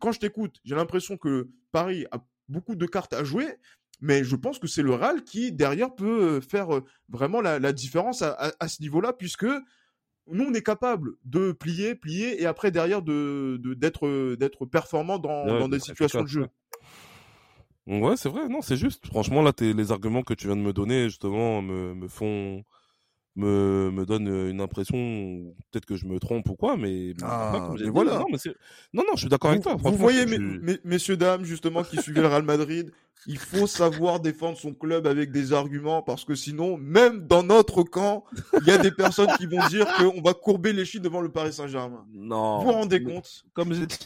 [0.00, 3.46] quand je t'écoute, j'ai l'impression que Paris a beaucoup de cartes à jouer,
[4.00, 7.72] mais je pense que c'est le Real qui, derrière, peut euh, faire euh, vraiment la,
[7.72, 9.46] différence à, ce niveau-là, puisque
[10.28, 15.68] nous, on est capable de plier, plier, et après, derrière, de, d'être, d'être performant dans,
[15.68, 16.46] des situations de jeu.
[17.86, 19.06] Ouais, c'est vrai, non, c'est juste.
[19.06, 22.64] Franchement, là, les arguments que tu viens de me donner, justement, me, me font
[23.36, 28.18] me, me donne une impression, peut-être que je me trompe ou quoi, mais, ah, voilà.
[28.18, 28.26] Non,
[28.94, 29.76] non, non, je suis d'accord avec toi.
[29.78, 30.26] Vous voyez,
[30.84, 32.90] messieurs, dames, justement, qui suivaient le Real Madrid,
[33.26, 37.82] il faut savoir défendre son club avec des arguments parce que sinon, même dans notre
[37.82, 38.24] camp,
[38.60, 41.30] il y a des personnes qui vont dire qu'on va courber les chiens devant le
[41.30, 42.04] Paris Saint-Germain.
[42.12, 42.60] Non.
[42.60, 43.44] Vous vous rendez compte?
[43.52, 43.98] Comme j'ai dit.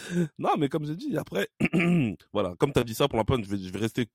[0.38, 1.48] non, mais comme j'ai dit, après,
[2.32, 4.08] voilà, comme tu as dit ça pour la peine, je vais, je vais rester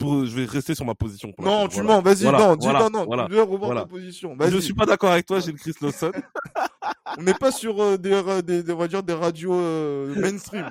[0.00, 1.32] je vais rester sur ma position.
[1.38, 4.36] non, tu mens, vas-y, non, dis non, non, je vais revoir ta position.
[4.40, 6.12] Je suis pas d'accord avec toi, Gilles Chris Lawson.
[7.18, 10.70] on n'est pas sur euh, des, des, on va dire des radios euh, mainstream.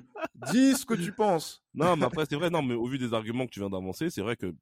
[0.52, 1.64] Dis ce que tu penses.
[1.74, 4.10] Non, mais après c'est vrai, non, mais au vu des arguments que tu viens d'avancer,
[4.10, 4.54] c'est vrai que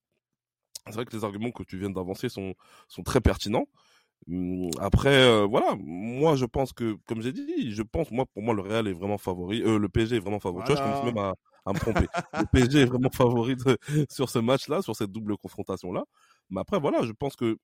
[0.88, 2.54] c'est vrai que les arguments que tu viens d'avancer sont
[2.88, 3.68] sont très pertinents.
[4.28, 8.44] Hum, après, euh, voilà, moi je pense que, comme j'ai dit, je pense, moi pour
[8.44, 10.64] moi le Real est vraiment favori, euh, le PSG est vraiment favori.
[10.64, 11.34] Tu vois, je commence même à,
[11.66, 12.06] à me tromper.
[12.38, 13.56] le PSG est vraiment favori
[14.10, 16.04] sur ce match-là, sur cette double confrontation-là.
[16.52, 17.58] Mais après, voilà, je pense que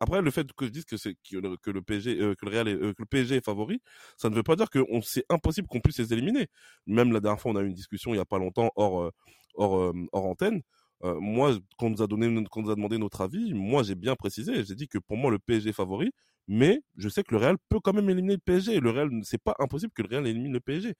[0.00, 2.44] après le fait que je dise que c'est que, le, que le PSG euh, que
[2.46, 3.80] le Real est, euh, que le PSG est favori,
[4.18, 6.48] ça ne veut pas dire que c'est impossible qu'on puisse les éliminer.
[6.86, 9.02] Même la dernière fois, on a eu une discussion il y a pas longtemps hors
[9.02, 9.10] euh,
[9.54, 10.62] hors hors antenne.
[11.02, 13.94] Moi, quand on nous a donné, quand on nous a demandé notre avis, moi j'ai
[13.94, 16.10] bien précisé, j'ai dit que pour moi le PSG est favori,
[16.48, 18.80] mais je sais que le Real peut quand même éliminer le PSG.
[18.80, 20.94] Le Real, c'est pas impossible que le Real élimine le PSG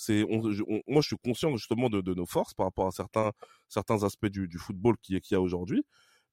[0.00, 0.24] c'est
[0.86, 3.32] moi je suis conscient justement de, de, nos forces par rapport à certains
[3.68, 5.82] certains aspects du, du football qui qu'il y a aujourd'hui.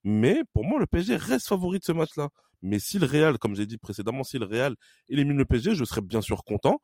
[0.04, 2.28] Mais pour moi le PSG reste favori de ce match là
[2.62, 4.76] mais si le Real comme j'ai dit précédemment si le Real
[5.08, 6.80] élimine le PSG je serais bien sûr content.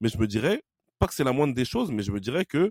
[0.00, 0.62] Mais je me dirais
[0.98, 2.70] pas que c'est la moindre des choses mais je me dirais que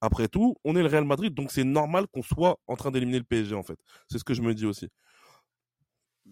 [0.00, 3.18] après tout on est le Real Madrid donc c'est normal qu'on soit en train d'éliminer
[3.18, 3.78] le PSG en fait
[4.10, 4.88] c'est ce que je me dis aussi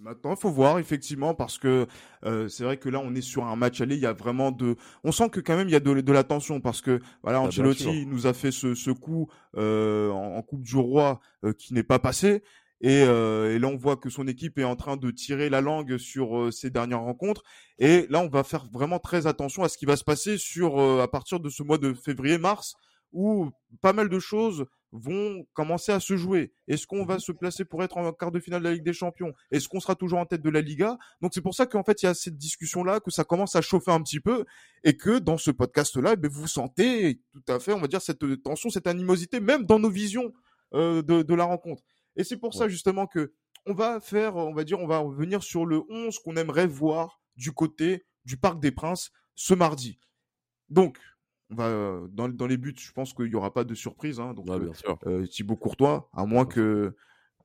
[0.00, 1.86] Maintenant, il faut voir effectivement parce que
[2.24, 3.96] euh, c'est vrai que là, on est sur un match aller.
[3.96, 6.12] Il y a vraiment de, on sent que quand même il y a de, de
[6.12, 10.40] la tension parce que voilà, ah, Ancelotti nous a fait ce, ce coup euh, en,
[10.42, 12.42] Coupe du Roi euh, qui n'est pas passé.
[12.80, 15.60] Et, euh, et, là, on voit que son équipe est en train de tirer la
[15.60, 17.42] langue sur euh, ces dernières rencontres.
[17.80, 20.78] Et là, on va faire vraiment très attention à ce qui va se passer sur
[20.78, 22.76] à partir de ce mois de février-mars,
[23.12, 26.52] où pas mal de choses vont commencer à se jouer.
[26.66, 28.84] Est-ce qu'on va mmh se placer pour être en quart de finale de la Ligue
[28.84, 29.34] des Champions?
[29.50, 30.98] Est-ce qu'on sera toujours en tête de la Liga?
[31.20, 33.54] Donc c'est pour ça qu'en fait il y a cette discussion là, que ça commence
[33.54, 34.44] à chauffer un petit peu
[34.84, 37.86] et que dans ce podcast là, eh ben, vous sentez tout à fait, on va
[37.86, 40.32] dire cette tension, cette animosité, même dans nos visions
[40.74, 41.82] euh, de, de, la rencontre.
[42.16, 43.34] Et c'est pour ça justement que
[43.66, 47.20] on va faire, on va dire, on va revenir sur le 11 qu'on aimerait voir
[47.36, 49.98] du côté du Parc des Princes ce mardi.
[50.70, 50.98] Donc,
[51.50, 54.20] on va euh, dans, dans, les buts, je pense qu'il n'y aura pas de surprise.
[54.20, 54.98] Hein, donc, bien euh, sûr.
[55.06, 56.94] Euh, Thibaut Courtois, à moins que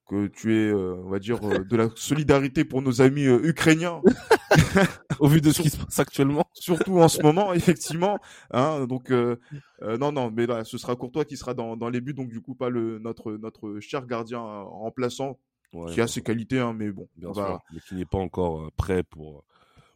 [0.09, 4.01] que tu aies, on va dire, de la solidarité pour nos amis ukrainiens.
[5.19, 6.43] Au vu de ce qui se passe actuellement.
[6.51, 8.19] Surtout en ce moment, effectivement.
[8.51, 12.13] Hein, donc, non, non, mais là, ce sera Courtois qui sera dans, dans les buts.
[12.13, 15.39] Donc, du coup, pas le, notre, notre cher gardien remplaçant,
[15.87, 17.07] qui a ses qualités, hein, mais bon.
[17.15, 19.45] Bien sûr, mais qui n'est pas encore prêt pour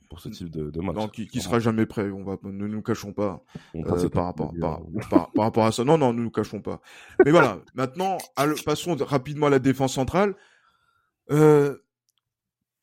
[0.09, 0.95] pour ce type de, de match.
[0.95, 2.09] Non, qui, qui sera jamais prêt.
[2.09, 3.43] On va, ne nous cachons pas
[3.75, 5.83] euh, par rapport par, par, par, rapport à ça.
[5.83, 6.81] Non, non, ne nous cachons pas.
[7.25, 7.59] Mais voilà.
[7.75, 8.17] Maintenant,
[8.65, 10.35] passons rapidement à la défense centrale.
[11.31, 11.77] Euh,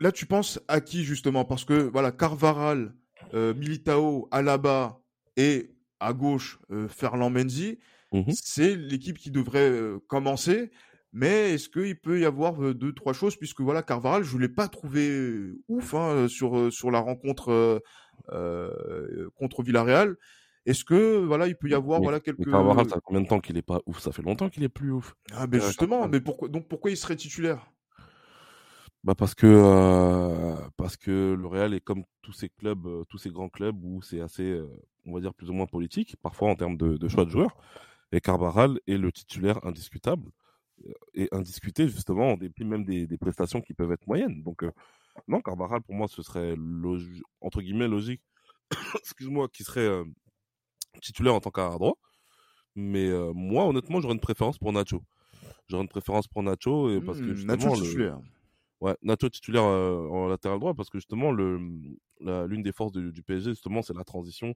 [0.01, 1.45] là, tu penses à qui justement?
[1.45, 2.95] Parce que voilà, Carvaral,
[3.35, 5.01] euh, Militao, Alaba
[5.37, 7.79] et à gauche euh, Ferland Menzi,
[8.13, 10.71] mmh c'est l'équipe qui devrait euh, commencer.
[11.17, 13.37] Mais est-ce qu'il peut y avoir deux, trois choses?
[13.37, 17.81] Puisque voilà, Carvaral, je l'ai pas trouvé ouf hein, sur sur la rencontre
[18.33, 20.17] euh, contre Villarreal.
[20.67, 22.51] Est-ce que voilà, il peut y avoir voilà quelques.
[22.51, 24.01] Carvaral, ça fait combien de temps qu'il est pas ouf?
[24.01, 25.15] Ça fait longtemps qu'il est plus ouf.
[25.33, 27.65] Ah ben justement, mais pourquoi donc pourquoi il serait titulaire?
[29.05, 33.31] Bah parce que euh, parce que le Real est comme tous ces clubs, tous ces
[33.31, 34.61] grands clubs où c'est assez,
[35.07, 37.57] on va dire plus ou moins politique, parfois en termes de, de choix de joueurs.
[38.11, 40.33] Et Carvaral est le titulaire indiscutable
[41.15, 44.43] et indiscuté justement en dépit même des, des, prestations qui peuvent être moyennes.
[44.43, 44.73] Donc euh,
[45.29, 46.55] non, Carvajal pour moi ce serait
[47.41, 48.23] entre guillemets logique,
[48.99, 50.05] excuse-moi, qui serait euh,
[51.01, 51.99] titulaire en tant qu'arrière droit.
[52.75, 55.03] Mais euh, moi honnêtement j'aurais une préférence pour Nacho.
[55.69, 58.19] J'aurais une préférence pour Nacho et parce que mmh, justement Nacho titulaire.
[58.81, 61.59] Ouais, Nacho titulaire en latéral droit parce que justement le
[62.21, 64.55] l'une des forces du PSG justement c'est la transition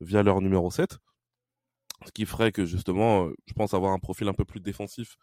[0.00, 0.98] via leur numéro 7.
[2.06, 5.18] Ce qui ferait que justement, je pense avoir un profil un peu plus défensif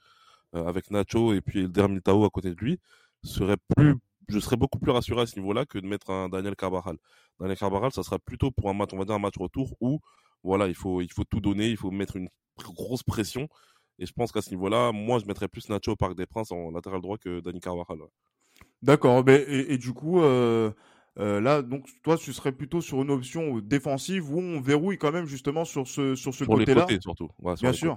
[0.53, 2.79] avec Nacho et puis Elder Militao à côté de lui
[3.23, 3.95] serait plus
[4.29, 6.97] je serais beaucoup plus rassuré à ce niveau-là que de mettre un Daniel Carvajal.
[7.39, 9.99] Daniel Carvajal, ça sera plutôt pour un match, on va dire un match retour où
[10.43, 13.47] voilà, il faut il faut tout donner, il faut mettre une grosse pression.
[13.99, 16.51] Et je pense qu'à ce niveau-là, moi, je mettrais plus Nacho au Parc des Princes
[16.51, 17.97] en latéral droit que Dani Carvajal.
[18.83, 19.23] D'accord.
[19.25, 20.71] Mais et, du coup, euh,
[21.17, 25.11] euh, là, donc toi, tu serais plutôt sur une option défensive où on verrouille quand
[25.11, 26.65] même justement sur ce sur ce côté-là.
[26.65, 27.29] Sur les côtés surtout.
[27.39, 27.95] Bien sûr.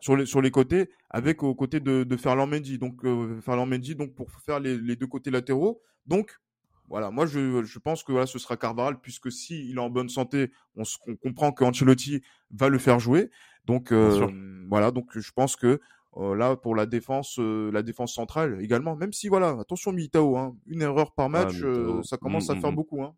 [0.00, 2.78] Sur les sur les côtés, avec aux côtés de, de Ferland Mendy.
[2.78, 5.82] Donc euh, Ferland Mendy, donc pour faire les, les deux côtés latéraux.
[6.06, 6.40] Donc
[6.88, 9.90] voilà, moi je, je pense que voilà, ce sera Carvaral puisque si il est en
[9.90, 13.30] bonne santé, on, on comprend que Ancelotti va le faire jouer.
[13.64, 14.28] Donc euh,
[14.68, 15.80] voilà, donc je pense que
[16.16, 18.94] euh, là pour la défense, la défense centrale également.
[18.94, 21.56] Même si voilà, attention Militao, hein, une erreur par match,
[22.04, 22.76] ça commence à mmh, faire mmh, mmh.
[22.76, 23.02] beaucoup.
[23.02, 23.16] Hein.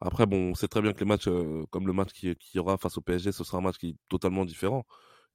[0.00, 1.28] Après bon, on sait très bien que les matchs
[1.70, 3.90] comme le match qui, qui y aura face au PSG, ce sera un match qui
[3.90, 4.86] est totalement différent.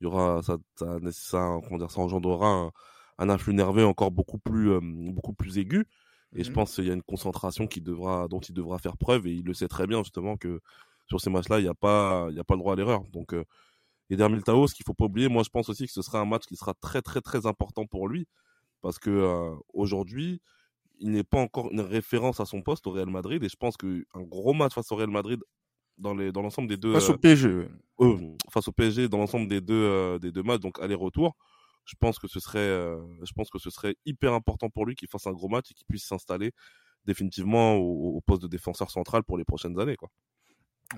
[0.01, 2.71] Il y aura ça, ça, ça, comment dire, ça engendrera un,
[3.17, 5.87] un influx nerveux encore beaucoup plus beaucoup plus aigu.
[6.35, 9.27] Et je pense qu'il y a une concentration qui devra, dont il devra faire preuve
[9.27, 10.61] et il le sait très bien justement que
[11.07, 13.03] sur ces matchs-là, il n'y a pas, il y a pas le droit à l'erreur.
[13.11, 13.33] Donc,
[14.09, 16.19] et dermil Taos, ce qu'il faut pas oublier, moi je pense aussi que ce sera
[16.19, 18.27] un match qui sera très très très important pour lui
[18.81, 20.41] parce que euh, aujourd'hui,
[20.99, 23.77] il n'est pas encore une référence à son poste au Real Madrid et je pense
[23.77, 25.39] qu'un gros match face au Real Madrid
[25.99, 27.67] dans les dans l'ensemble des deux face au PSG
[28.01, 28.17] euh,
[28.51, 31.35] face au PSG dans l'ensemble des deux euh, des deux matchs donc aller-retour
[31.85, 32.69] je pense que ce serait
[33.23, 35.73] je pense que ce serait hyper important pour lui qu'il fasse un gros match et
[35.73, 36.51] qu'il puisse s'installer
[37.05, 40.09] définitivement au, au, poste de défenseur central pour les prochaines années quoi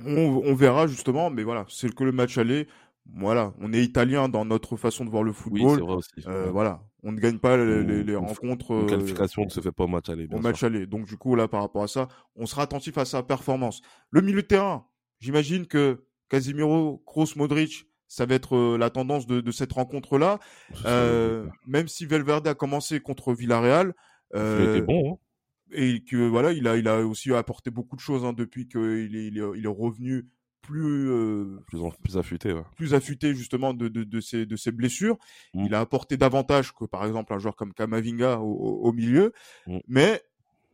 [0.05, 2.67] on, on verra justement mais voilà c'est que le match aller
[3.13, 5.81] voilà, on est italien dans notre façon de voir le football.
[5.81, 6.27] Oui, aussi.
[6.27, 8.75] Euh, voilà, on ne gagne pas les, les, rencontres.
[8.75, 10.27] La qualification ne se fait pas au match aller.
[10.31, 10.85] Au match aller.
[10.85, 13.81] Donc du coup là, par rapport à ça, on sera attentif à sa performance.
[14.11, 14.85] Le milieu de terrain,
[15.21, 20.39] j'imagine que Casimiro, Kroos, Modric, ça va être euh, la tendance de, de cette rencontre-là.
[20.85, 23.93] Euh, même si Valverde a commencé contre Villarreal.
[24.35, 25.13] Euh, bon.
[25.13, 25.17] Hein.
[25.73, 28.81] Et que voilà, il a, il a aussi apporté beaucoup de choses hein, depuis qu'il
[29.15, 30.27] est, il est, il est revenu
[30.61, 32.63] plus euh, plus, plus affûté ouais.
[32.75, 35.17] plus affûté justement de de, de ses de ses blessures
[35.53, 35.65] mmh.
[35.65, 39.33] il a apporté davantage que par exemple un joueur comme Kamavinga au, au milieu
[39.65, 39.79] mmh.
[39.87, 40.21] mais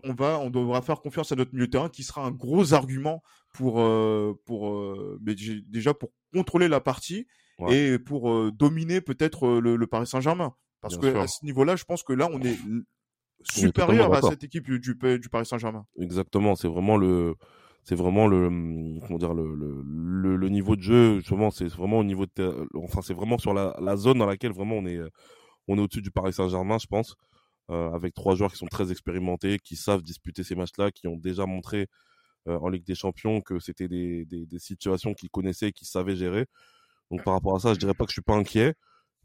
[0.03, 2.73] on va on devra faire confiance à notre milieu de terrain qui sera un gros
[2.73, 3.23] argument
[3.57, 5.35] pour euh, pour euh, mais
[5.67, 7.27] déjà pour contrôler la partie
[7.59, 7.75] ouais.
[7.75, 11.21] et pour euh, dominer peut-être le, le, Paris Saint-Germain parce Bien que sûr.
[11.21, 12.57] à ce niveau-là je pense que là on est
[13.43, 17.35] supérieur à cette équipe du, du, Paris Saint-Germain exactement c'est vraiment le
[17.83, 21.97] c'est vraiment le hum, comment dire le, le, le, niveau de jeu justement c'est vraiment
[21.97, 24.99] au niveau de enfin c'est vraiment sur la, la, zone dans laquelle vraiment on est
[25.67, 27.15] on est au-dessus du Paris Saint-Germain je pense
[27.71, 31.17] euh, avec trois joueurs qui sont très expérimentés qui savent disputer ces matchs-là qui ont
[31.17, 31.87] déjà montré
[32.47, 36.45] en Ligue des Champions que c'était des, des, situations qu'ils connaissaient qu'ils savaient gérer.
[37.11, 38.73] Donc par rapport à ça je dirais pas que je suis pas inquiet.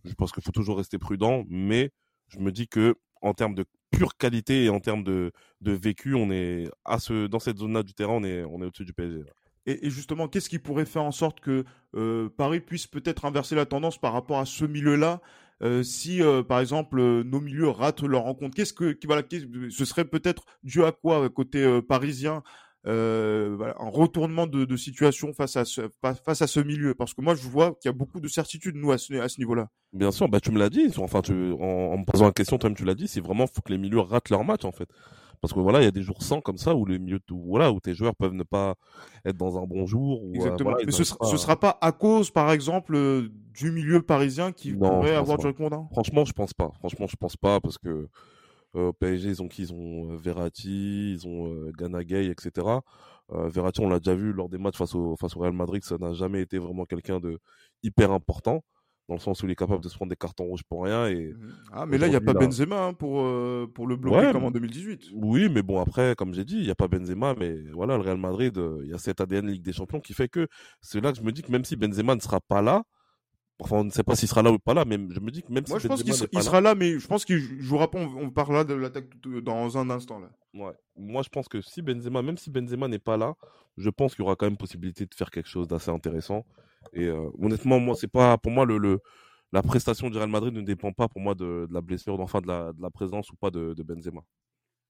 [0.05, 1.91] Je pense qu'il faut toujours rester prudent mais
[2.29, 6.15] je me dis que en termes de pure qualité et en termes de, de vécu,
[6.15, 8.93] on est à ce, dans cette zone-là du terrain, on est, on est au-dessus du
[8.93, 9.23] PSG.
[9.67, 13.65] Et, justement, qu'est-ce qui pourrait faire en sorte que euh, Paris puisse peut-être inverser la
[13.65, 15.21] tendance par rapport à ce milieu-là
[15.63, 18.57] euh, si euh, par exemple euh, nos milieux ratent leur rencontre?
[18.57, 19.23] Qu'est-ce que voilà,
[19.71, 22.43] ce serait peut-être dû à quoi côté euh, parisien
[22.87, 27.15] euh, voilà, un retournement de, de, situation face à ce, face à ce milieu parce
[27.15, 29.39] que moi je vois qu'il y a beaucoup de certitudes nous à ce, à ce
[29.39, 29.69] niveau-là.
[29.93, 32.59] Bien sûr, bah tu me l'as dit, enfin tu, en, en, me posant la question
[32.59, 34.89] toi-même tu l'as dit, c'est vraiment faut que les milieux ratent leur match en fait.
[35.43, 37.43] Parce que voilà, il y a des jours sans comme ça où les milieux où,
[37.49, 38.77] voilà où tes joueurs peuvent ne pas
[39.25, 40.23] être dans un bon jour.
[40.23, 40.71] Ou, Exactement.
[40.71, 41.27] Euh, voilà, Mais ce, sera, pas...
[41.27, 45.39] ce sera pas à cause, par exemple, euh, du milieu parisien qui non, pourrait avoir
[45.39, 45.53] du.
[45.91, 46.71] Franchement, je pense pas.
[46.79, 48.09] Franchement, je pense pas parce que
[48.77, 49.63] euh, au PSG, ils ont qui?
[49.63, 52.67] Ils ont euh, Verratti, ils ont euh, Gana Gay, etc.
[53.31, 55.83] Euh, Verratti, on l'a déjà vu lors des matchs face au, face au Real Madrid,
[55.85, 57.39] ça n'a jamais été vraiment quelqu'un de
[57.83, 58.63] hyper important
[59.09, 61.07] dans le sens où il est capable de se prendre des cartons rouges pour rien.
[61.09, 61.55] Et mmh.
[61.73, 62.41] ah, mais là, il n'y a pas là...
[62.41, 65.11] Benzema hein, pour, euh, pour le bloquer ouais, comme en 2018.
[65.15, 68.03] Oui, mais bon, après, comme j'ai dit, il n'y a pas Benzema, mais voilà, le
[68.03, 70.47] Real Madrid, il y a cet ADN Ligue des Champions qui fait que
[70.81, 72.85] c'est là que je me dis que même si Benzema ne sera pas là,
[73.65, 75.43] Enfin, on ne sait pas s'il sera là ou pas là, mais je me dis
[75.43, 77.99] que même Moi, si je pense qu'il sera là, mais je pense qu'il jouera pas.
[77.99, 79.09] On, on parlera de l'attaque
[79.43, 80.31] dans un instant là.
[80.55, 80.75] Ouais.
[80.97, 83.35] Moi, je pense que si Benzema, même si Benzema n'est pas là,
[83.77, 86.45] je pense qu'il y aura quand même possibilité de faire quelque chose d'assez intéressant.
[86.93, 89.01] Et euh, honnêtement, moi, c'est pas pour moi le, le
[89.53, 92.41] la prestation du Real Madrid ne dépend pas pour moi de, de la blessure, enfin
[92.41, 94.23] de la, de la présence ou pas de, de Benzema.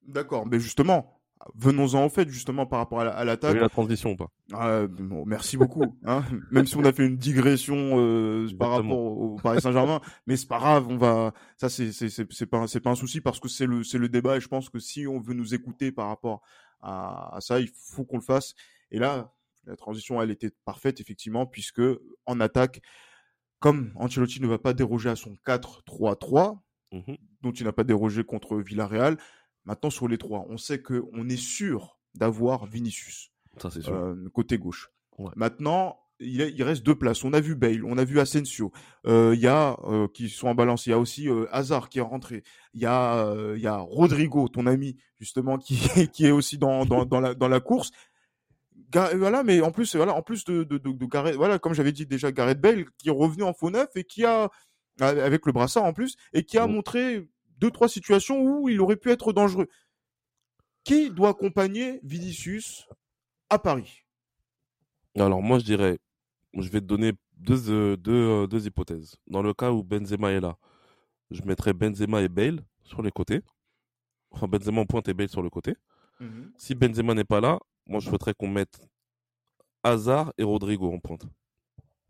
[0.06, 1.21] D'accord, mais justement,
[1.54, 3.54] venons-en en fait justement par rapport à l'attaque.
[3.54, 5.84] La, la transition ou pas bon, Merci beaucoup.
[6.04, 10.36] hein Même si on a fait une digression euh, par rapport au, Paris Saint-Germain, mais
[10.36, 10.86] c'est pas grave.
[10.88, 13.82] On va, ça c'est c'est c'est pas c'est pas un souci parce que c'est le
[13.84, 16.42] c'est le débat et je pense que si on veut nous écouter par rapport
[16.80, 18.54] à, à ça, il faut qu'on le fasse.
[18.90, 19.32] Et là,
[19.66, 21.80] La transition, elle était parfaite, effectivement, puisque
[22.26, 22.80] en attaque,
[23.60, 26.58] comme Ancelotti ne va pas déroger à son 4-3-3,
[26.92, 27.16] Mhm.
[27.40, 29.16] dont il n'a pas dérogé contre Villarreal,
[29.64, 33.94] maintenant sur les trois, on sait qu'on est sûr d'avoir Vinicius Ça, c'est sûr.
[33.94, 34.90] euh, côté gauche.
[35.18, 35.30] Ouais.
[35.36, 37.24] Maintenant, il, reste deux places.
[37.24, 38.70] On a vu Bale, on a vu Asensio.
[39.06, 40.86] Euh, Il y a euh, qui sont en balance.
[40.86, 42.44] Il y a aussi Hazard qui est rentré.
[42.74, 45.76] Il y a il y a Rodrigo, ton ami justement, qui
[46.12, 47.90] qui est aussi dans dans, dans la dans la course.
[48.94, 51.92] Voilà, mais en plus voilà, en plus de de, de, de Gareth- voilà, comme j'avais
[51.92, 54.50] dit déjà, Gareth Bale qui est revenu en faux neuf et qui a
[55.00, 57.26] avec le brassard en plus et qui a montré
[57.62, 59.68] deux trois situations où il aurait pu être dangereux.
[60.84, 62.86] Qui doit accompagner Vinicius
[63.48, 64.04] à Paris?
[65.16, 65.98] Alors moi je dirais,
[66.54, 69.14] je vais te donner deux, euh, deux, euh, deux hypothèses.
[69.28, 70.56] Dans le cas où Benzema est là,
[71.30, 73.42] je mettrais Benzema et Bale sur les côtés.
[74.32, 75.74] Enfin Benzema en pointe et Bale sur le côté.
[76.56, 78.80] Si Benzema n'est pas là, moi je souhaiterais qu'on mette
[79.82, 81.26] Hazard et Rodrigo en pointe.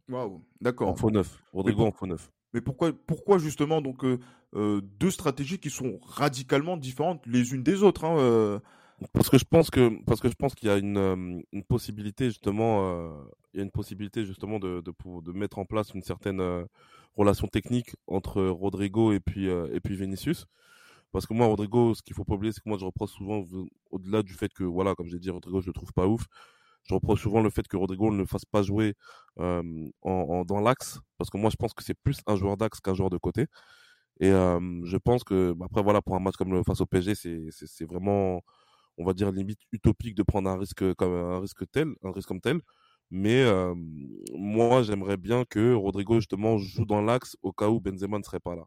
[0.09, 0.99] Waouh, En d'accord.
[0.99, 1.43] faux neuf.
[1.53, 2.31] Rodrigo pour- en faux neuf.
[2.53, 4.19] Mais pourquoi, pourquoi justement donc euh,
[4.55, 8.59] euh, deux stratégies qui sont radicalement différentes les unes des autres hein, euh,
[9.15, 11.65] Parce que je pense que parce que je pense qu'il y a une, euh, une
[11.65, 13.11] possibilité justement
[13.55, 16.43] il y a une possibilité justement de de, de mettre en place une certaine
[17.17, 20.47] relation technique entre Rodrigo et puis et puis Vinicius.
[21.12, 23.45] Parce que moi Rodrigo ce qu'il faut pas oublier c'est que moi je reproche souvent
[23.91, 26.27] au-delà du fait que voilà comme j'ai dit Rodrigo je le trouve pas ouf
[26.85, 28.95] je reproche souvent le fait que Rodrigo ne fasse pas jouer
[29.40, 29.62] euh,
[30.03, 32.81] en, en- dans l'axe parce que moi je pense que c'est plus un joueur d'axe
[32.81, 33.47] qu'un joueur de côté
[34.21, 36.87] et euh, je pense que bah, après voilà pour un match comme le face au
[36.87, 38.42] PSG c'est vraiment
[38.99, 42.29] on va dire limite utopique de prendre un risque comme un risque tel, un risque
[42.29, 42.61] comme tel.
[43.11, 43.75] Mais euh,
[44.35, 48.40] moi, j'aimerais bien que Rodrigo justement joue dans l'axe au cas où Benzema ne serait
[48.40, 48.64] pas là.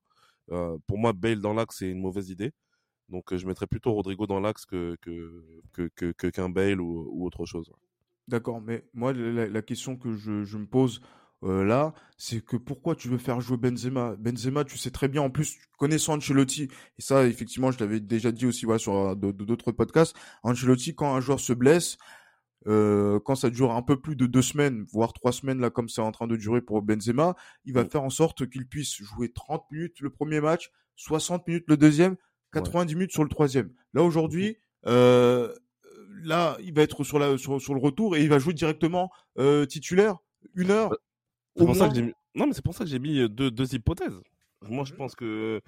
[0.52, 2.54] Euh, pour moi, Bale dans l'axe c'est une mauvaise idée.
[3.10, 7.10] Donc, je mettrais plutôt Rodrigo dans l'axe que que que que- que- qu'un Bale ou,
[7.12, 7.72] ou autre chose.
[8.28, 11.02] D'accord, mais moi la, la question que je, je me pose
[11.44, 14.16] euh, là, c'est que pourquoi tu veux faire jouer Benzema?
[14.18, 16.64] Benzema, tu sais très bien, en plus connaissant Ancelotti,
[16.98, 21.14] et ça effectivement je l'avais déjà dit aussi voilà, sur euh, d'autres podcasts, Ancelotti quand
[21.14, 21.98] un joueur se blesse,
[22.68, 25.88] euh, quand ça dure un peu plus de deux semaines, voire trois semaines là comme
[25.90, 27.36] c'est en train de durer pour Benzema,
[27.66, 27.90] il va Mm.
[27.90, 32.16] faire en sorte qu'il puisse jouer 30 minutes le premier match, 60 minutes le deuxième,
[32.54, 33.72] 90 minutes sur le troisième.
[33.94, 34.58] Là aujourd'hui,
[34.88, 35.54] euh,
[36.24, 39.12] là il va être sur, la, sur, sur le retour et il va jouer directement
[39.38, 40.18] euh, titulaire
[40.54, 40.96] une heure.
[41.56, 41.90] C'est Au pour ça moins.
[41.90, 42.14] que j'ai mis...
[42.36, 44.20] Non, mais c'est pour ça que j'ai mis euh, deux, deux hypothèses.
[44.62, 44.98] Moi, je Mhm.
[44.98, 45.62] pense que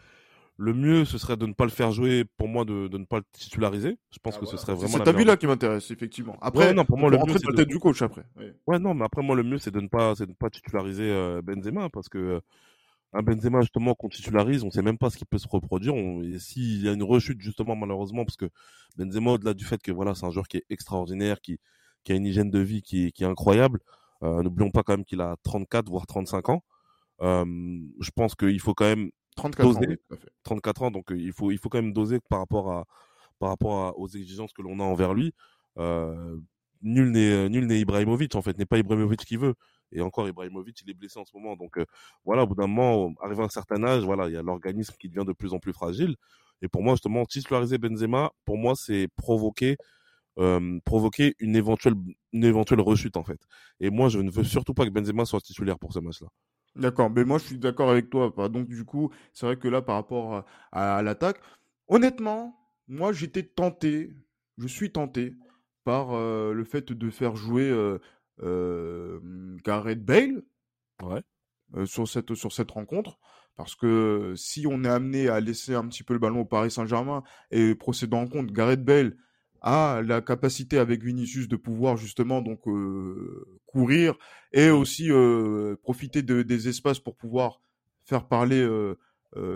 [0.57, 3.05] le mieux, ce serait de ne pas le faire jouer, pour moi, de, de ne
[3.05, 3.97] pas le titulariser.
[4.11, 4.57] Je pense Ah, que voilà.
[4.57, 6.35] ce serait C'est vraiment cet la meilleure avis-là qui m'intéresse, effectivement.
[6.41, 8.25] Après, Ouais, non, pour moi, le mieux, c'est de- du coach après.
[8.37, 8.53] Ouais.
[8.65, 10.49] Ouais, non, mais après, moi, le mieux, c'est de ne pas, c'est de ne pas
[10.49, 12.39] titulariser euh, Benzema, parce que euh,
[13.17, 15.93] un Benzema, justement, qu'on titularise, on sait même pas ce qui peut se reproduire.
[16.39, 18.49] S'il y a une rechute, justement, malheureusement, parce que
[18.95, 21.59] Benzema, au-delà du fait que, voilà, c'est un joueur qui est extraordinaire, qui,
[22.03, 23.79] qui a une hygiène de vie qui est, qui est incroyable,
[24.23, 26.63] euh, n'oublions pas quand même qu'il a 34, voire 35 ans.
[27.21, 27.45] Euh,
[27.99, 29.87] je pense qu'il faut quand même 34 ans, Doser.
[29.89, 30.29] oui, tout à fait.
[30.43, 32.85] 34 ans, donc euh, il faut, il faut quand même doser par rapport à,
[33.39, 35.33] par rapport à- aux exigences que l'on a envers lui.
[35.77, 36.37] Euh,
[36.81, 39.55] nul n'est, nul n'est Ibrahimovic en fait, n'est pas Ibrahimovic qui veut.
[39.91, 41.85] Et encore Ibrahimovic, il est blessé en ce moment, donc euh,
[42.25, 44.95] voilà, au bout d'un moment, arrivé à un certain âge, voilà, il y a l'organisme
[44.99, 46.15] qui devient de plus en plus fragile.
[46.61, 49.77] Et pour moi, justement, titulariser Benzema, pour moi, c'est provoquer,
[50.39, 51.95] euh, provoquer une éventuelle,
[52.33, 53.39] une éventuelle rechute en fait.
[53.79, 56.27] Et moi, je ne veux surtout pas que Benzema soit titulaire pour ce match-là.
[56.75, 58.31] D'accord, mais moi je suis d'accord avec toi.
[58.35, 61.39] Bah, Donc du coup, c'est vrai que là, par rapport à, à l'attaque,
[61.87, 62.55] honnêtement,
[62.87, 64.13] moi j'étais tenté,
[64.57, 65.33] je suis tenté
[65.83, 67.99] par euh, le fait de faire jouer euh, euh,
[68.41, 70.43] Gareth Bale
[71.03, 71.21] Ouais.
[71.85, 73.19] sur cette sur cette rencontre,
[73.55, 76.71] parce que si on est amené à laisser un petit peu le ballon au Paris
[76.71, 79.15] Saint-Germain et procédant en compte, Gareth Bale
[79.61, 84.15] a la capacité avec Vinicius de pouvoir justement donc euh, courir
[84.53, 87.59] et aussi euh, profiter de- des espaces pour pouvoir
[88.05, 88.95] faire parler euh,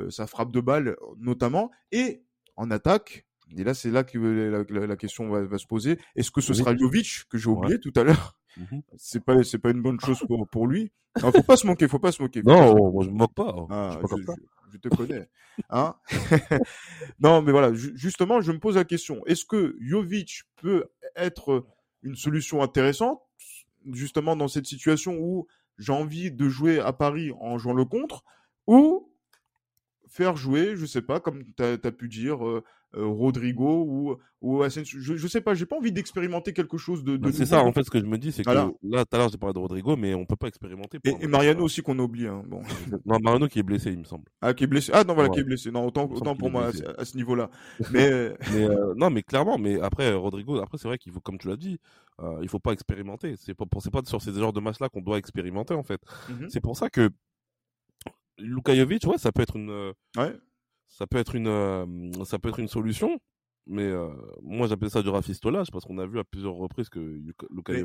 [0.09, 2.23] sa frappe de balle notamment et
[2.55, 5.97] en attaque et là c'est là que la, la- la question va, va se poser
[6.15, 6.57] est-ce que ce Oui.
[6.57, 7.55] sera Jovic que j'ai Ouais.
[7.57, 8.37] oublié tout à l'heure?
[8.57, 8.81] Mhm.
[8.97, 11.87] c'est pas c'est pas une bonne chose pour, pour lui non, faut pas se moquer
[11.87, 13.53] faut pas se moquer Non, moi je me moque pas.
[13.57, 15.27] je Ah, pas je, je- je te connais.
[15.69, 15.95] Hein
[17.19, 19.21] non, mais voilà, ju- justement, je me pose la question.
[19.25, 20.85] Est-ce que Jovic peut
[21.17, 21.65] être
[22.03, 23.21] une solution intéressante,
[23.91, 28.23] justement, dans cette situation où j'ai envie de jouer à Paris en jouant le contre,
[28.67, 29.10] ou
[30.11, 32.63] faire jouer, je sais pas, comme tu as, pu dire, euh,
[32.97, 34.99] euh, Rodrigo ou ou Asensio.
[34.99, 37.13] Je, je sais pas, j'ai pas envie d'expérimenter quelque chose de.
[37.15, 38.71] de Bah, c'est ça, en fait, ce que je me dis, c'est que Voilà.
[38.83, 40.97] là, tout à l'heure, j'ai parlé de Rodrigo, mais on peut pas expérimenter.
[41.05, 42.27] Et, Mariano aussi qu'on a oublié.
[42.27, 42.43] Hein.
[42.47, 42.61] Bon.
[43.05, 44.25] Non, Mariano qui est blessé, il me semble.
[44.41, 44.91] Ah, qui est blessé.
[44.93, 45.35] Ah non, voilà, Ouais.
[45.35, 45.71] qui est blessé.
[45.71, 47.49] Non, autant, pour moi à, ce- à ce niveau-là.
[47.93, 51.37] Mais Mais euh, non, mais clairement, mais après Rodrigo, après c'est vrai qu'il faut, comme
[51.37, 51.79] tu l'as dit,
[52.19, 53.35] euh, il faut pas expérimenter.
[53.37, 56.01] C'est pas, pas sur ces genres de matchs-là qu'on doit expérimenter en fait.
[56.29, 56.49] Mhm.
[56.49, 57.09] C'est pour ça que
[58.41, 60.39] Luka Jovic, ouais, ça peut être une, euh, ouais.
[60.87, 61.85] ça peut être une, euh,
[62.25, 63.19] ça peut être une solution.
[63.67, 64.09] Mais euh,
[64.41, 67.83] moi j'appelle ça du rafistolage parce qu'on a vu à plusieurs reprises que Luka Mais-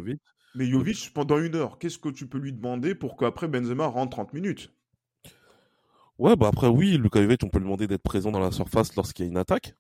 [0.55, 4.17] Mais Jovic, pendant une heure, qu'est-ce que tu peux lui demander pour qu'après Benzema rentre
[4.17, 4.73] 30 minutes?
[6.19, 8.97] Ouais, bah après oui, Luka Jovic, on peut lui demander d'être présent dans la surface
[8.97, 9.75] lorsqu'il y a une attaque.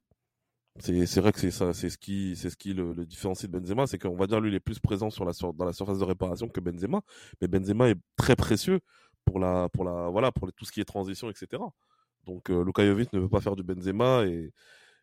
[0.78, 3.50] C'est c'est vrai que c'est ça, c'est ce qui c'est ce qui le, le différencie
[3.50, 5.64] de Benzema, c'est qu'on va dire lui il est plus présent sur la sur, dans
[5.64, 7.00] la surface de réparation que Benzema,
[7.40, 8.80] mais Benzema est très précieux
[9.26, 11.62] pour la pour la voilà pour les- tout ce qui est transition etc.
[12.26, 14.52] Donc euh, Luka Jovic ne veut pas faire du Benzema et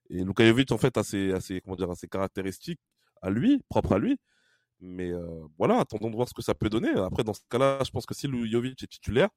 [0.10, 2.82] et Luka Jovic en fait a ses, a ses comment dire a ses caractéristiques
[3.22, 4.18] à lui propres à lui.
[4.82, 5.26] Mais euh,
[5.58, 6.90] voilà, attendons de voir ce que ça peut donner.
[6.90, 9.30] Après, dans ce cas-là, je pense que si Jovic est titulaire,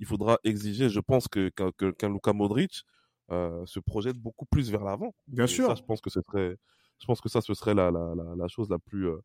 [0.00, 2.84] il faudra exiger, je pense, que qu'un que- Luka Modric
[3.30, 5.14] euh, se projette beaucoup plus vers l'avant.
[5.26, 5.66] Bien Et sûr.
[5.68, 6.56] Ça, je pense que ce serait,
[7.00, 9.18] je pense que ça, ce serait la, la, la, la chose la plus, euh,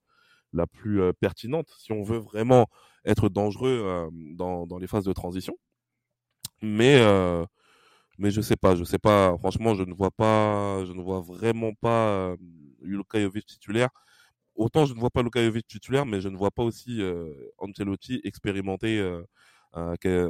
[0.54, 2.68] la plus pertinente si on veut vraiment
[3.06, 5.56] être dangereux dans, dans les phases de transition.
[6.62, 7.46] Mais, euh,
[8.20, 9.38] mais je sais pas, je sais pas.
[9.40, 12.38] Franchement, je ne vois pas, je ne vois vraiment pas euh,
[12.82, 13.90] Luka Jovic titulaire.
[14.56, 17.02] Autant je ne vois pas Luka Jovic titulaire, mais je ne vois pas aussi
[17.60, 19.00] Ancelotti expérimenter,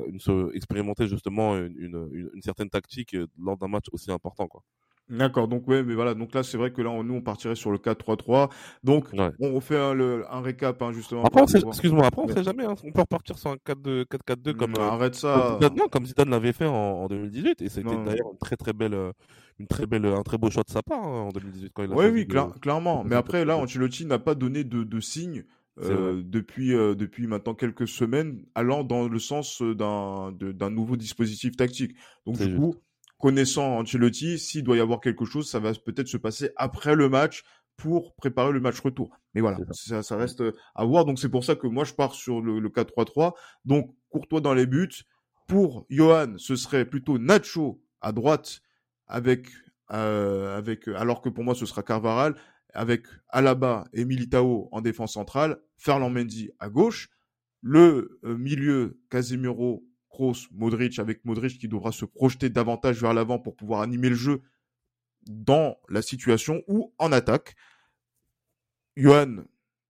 [0.07, 0.19] une,
[0.53, 4.47] expérimenter justement une, une, une- certaine tactique lors d'un match aussi important.
[4.47, 4.63] Quoi.
[5.09, 7.55] D'accord, donc ouais, mais voilà, donc là c'est vrai que là on- nous on partirait
[7.55, 8.49] sur le 4-3-3.
[8.83, 9.29] Donc Ouais.
[9.41, 11.23] on refait un, le- un récap hein, justement.
[11.25, 12.33] Après, excuse-moi, après on Ouais.
[12.33, 12.63] sait jamais.
[12.63, 12.75] hein.
[12.83, 15.53] On peut repartir sur un 4-2, 4-4-2 comme, Mm, euh, Arrête comme ça.
[15.55, 18.71] Zidane, non, comme Zidane l'avait fait en, en 2018 et c'était d'ailleurs une très très
[18.71, 19.11] belle, euh,
[19.59, 21.91] une très belle, un très beau choix de sa part hein, en 2018 quand il
[21.91, 23.03] a Oui, de- clairement.
[23.03, 23.57] Mais après, là.
[23.57, 25.43] Ancelotti n'a pas donné de, de signe
[25.81, 31.57] euh, depuis, euh, depuis maintenant quelques semaines, allant dans le sens euh, d'un nouveau dispositif
[31.57, 31.95] tactique.
[32.25, 32.75] Donc, du coup,
[33.21, 37.09] connaissant Ancelotti, s'il doit y avoir quelque chose, ça va peut-être se passer après le
[37.09, 37.43] match
[37.77, 39.09] pour préparer le match retour.
[39.33, 40.43] Mais voilà, ça, ça reste
[40.75, 41.05] à voir.
[41.05, 43.33] Donc, c'est pour ça que moi, je pars sur le, le 4-3-3.
[43.65, 45.05] Donc, Courtois dans les buts.
[45.47, 48.61] Pour Johan, ce serait plutôt Nacho à droite
[49.07, 49.47] avec,
[49.91, 52.35] euh, avec, alors que pour moi, ce sera Carvaral
[52.73, 57.09] avec Alaba et Militao en défense centrale, Ferland Mendy à gauche,
[57.61, 63.39] le euh, milieu Casemiro, Kroos, Modric avec Modric qui devra se projeter davantage vers l'avant
[63.39, 64.41] pour pouvoir animer le jeu
[65.25, 67.55] dans la situation ou en attaque.
[68.97, 69.37] Johan,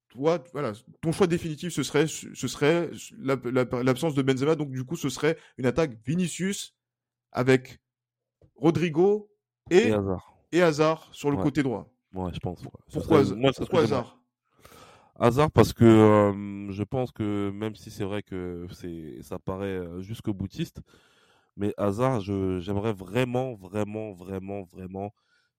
[0.10, 4.72] toi, voilà, ton choix définitif, ce serait, ce serait la- la- l'absence de Benzema, donc
[4.72, 6.76] du coup, ce serait une attaque Vinicius
[7.32, 7.80] avec
[8.56, 9.32] Rodrigo
[9.70, 10.34] et, Et Hazard.
[10.52, 11.44] et Hazard sur le Ouais.
[11.44, 11.92] côté droit.
[12.14, 12.62] Ouais, je pense.
[12.62, 12.70] ouais.
[12.92, 13.84] Pourquoi, serait- moi, pourquoi.
[13.84, 14.21] Hazard?
[15.20, 19.66] Hazard parce que euh, je pense que même si c'est vrai que c'est ça paraît
[19.68, 20.82] euh, jusqu'au boutiste,
[21.58, 25.14] mais Hazard, je j'aimerais vraiment, vraiment, vraiment, vraiment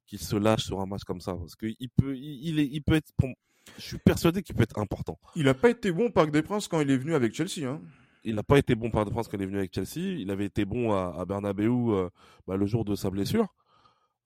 [0.07, 2.66] qu'il se lâche sur un match comme ça parce que il peut, il, il est,
[2.66, 3.12] il peut être.
[3.16, 3.30] pour-
[3.78, 5.18] Je suis persuadé qu'il peut être important.
[5.36, 7.68] Il n'a pas été bon au Parc des Princes quand il est venu avec Chelsea.
[7.68, 7.80] Hein.
[8.24, 9.98] Il n'a pas été bon par de France quand il est venu avec Chelsea.
[10.20, 12.09] Il avait été bon à, à Bernabeu euh,
[12.46, 13.46] bah, le jour de sa blessure.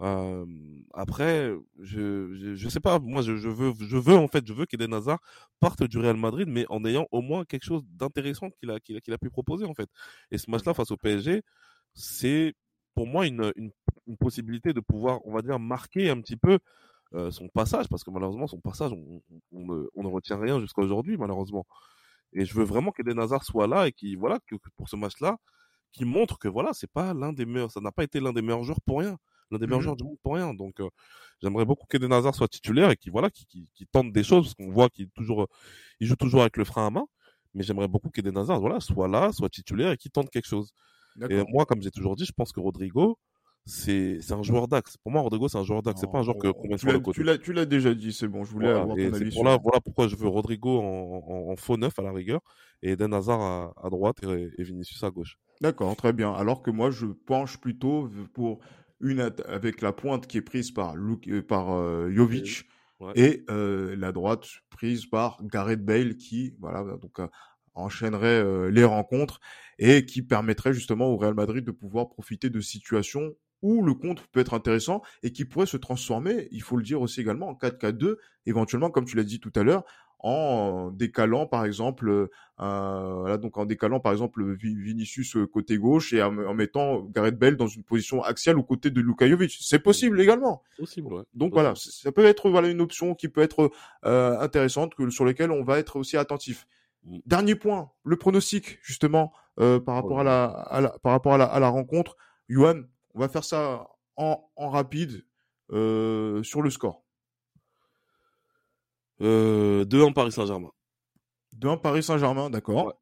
[0.03, 0.45] Euh,
[0.95, 2.99] après, je, je je sais pas.
[2.99, 5.21] Moi, je, je veux je veux en fait je veux qu'Eden Hazard
[5.61, 8.97] parte du Real Madrid, mais en ayant au moins quelque chose d'intéressant qu'il a qu'il
[8.97, 9.89] a, qu'il a pu proposer en fait.
[10.31, 11.43] Et ce match-là face au PSG,
[11.95, 12.55] c'est
[12.95, 13.71] pour moi une, une
[14.07, 16.59] une possibilité de pouvoir, on va dire, marquer un petit peu
[17.15, 20.39] euh, son passage, parce que malheureusement son passage, on, on, on ne, on ne retient
[20.39, 21.67] rien jusqu'à aujourd'hui malheureusement.
[22.33, 24.97] Et je veux vraiment qu'Eden Hazard soit là et qui voilà que, que pour ce
[24.97, 25.39] match-là,
[25.93, 28.43] qui montre que voilà, c'est pas l'un des meilleurs, ça n'a pas été l'un des
[28.43, 29.19] meilleurs joueurs pour rien,
[29.51, 29.85] l'un des meilleurs Mhm.
[29.85, 30.55] joueurs du monde pour rien.
[30.55, 30.89] Donc euh,
[31.43, 34.45] j'aimerais beaucoup qu'Eden Hazard soit titulaire et qui voilà, qui, qui, qui tente des choses,
[34.47, 35.47] parce qu'on voit qu'il est toujours,
[36.01, 37.07] il joue toujours avec le frein à main.
[37.55, 40.73] Mais j'aimerais beaucoup qu'Eden Hazard voilà soit là, soit titulaire et qui tente quelque chose.
[41.31, 43.19] Et moi, comme j'ai toujours dit, je pense que Rodrigo,
[43.65, 44.97] c'est un joueur d'axe.
[44.99, 46.01] Pour moi, Rodrigo, c'est un joueur d'axe.
[46.03, 47.15] C'est pas un joueur que qu'on met tu sur le l'as- côté.
[47.17, 48.45] tu l'as- tu l'as déjà dit, c'est bon.
[48.45, 50.29] Je voulais Voilà, avoir et ton c'est avis pour sur là, voilà pourquoi je veux
[50.29, 52.41] Rodrigo en, en, en faux neuf à la rigueur
[52.83, 55.39] et Eden Hazard à, à droite et, et Vinicius à gauche.
[55.63, 56.33] D'accord, très bien.
[56.35, 58.61] Alors que moi, je penche plutôt pour
[59.01, 62.65] une avec la pointe qui est prise par Luke, euh, par euh, Jovic
[62.99, 63.13] Ouais.
[63.15, 67.29] et euh, la droite prise par Gareth Bale qui voilà donc euh,
[67.75, 69.39] enchaînerait euh, les rencontres
[69.79, 74.29] et qui permettrait justement au Real Madrid de pouvoir profiter de situations où le contre
[74.29, 77.55] peut être intéressant et qui pourrait se transformer, il faut le dire aussi également, en
[77.55, 78.17] 4-4-2,
[78.47, 79.85] éventuellement, comme tu l'as dit tout à l'heure,
[80.19, 86.13] en décalant par exemple euh, voilà donc en décalant par exemple Vinicius euh, côté gauche
[86.13, 89.57] et en, mettant Gareth Bale dans une position axiale aux côtés de Luka Jovic.
[89.61, 90.63] C'est possible également.
[90.79, 91.23] Possible, ouais.
[91.35, 93.71] Donc voilà, ça peut être voilà une option qui peut être
[94.05, 96.67] euh, intéressante que, sur laquelle on va être aussi attentif.
[97.05, 97.19] Mm.
[97.27, 101.39] Dernier point, le pronostic justement euh, par rapport à la, à la, par rapport à
[101.39, 102.17] la, à la rencontre.
[102.49, 102.83] Johan,
[103.15, 105.25] on va faire ça en, en rapide
[105.73, 107.06] euh, sur le score.
[109.23, 110.71] Euh, 2-1 Paris Saint-Germain.
[111.59, 112.95] 2-1 Paris Saint-Germain, d'accord.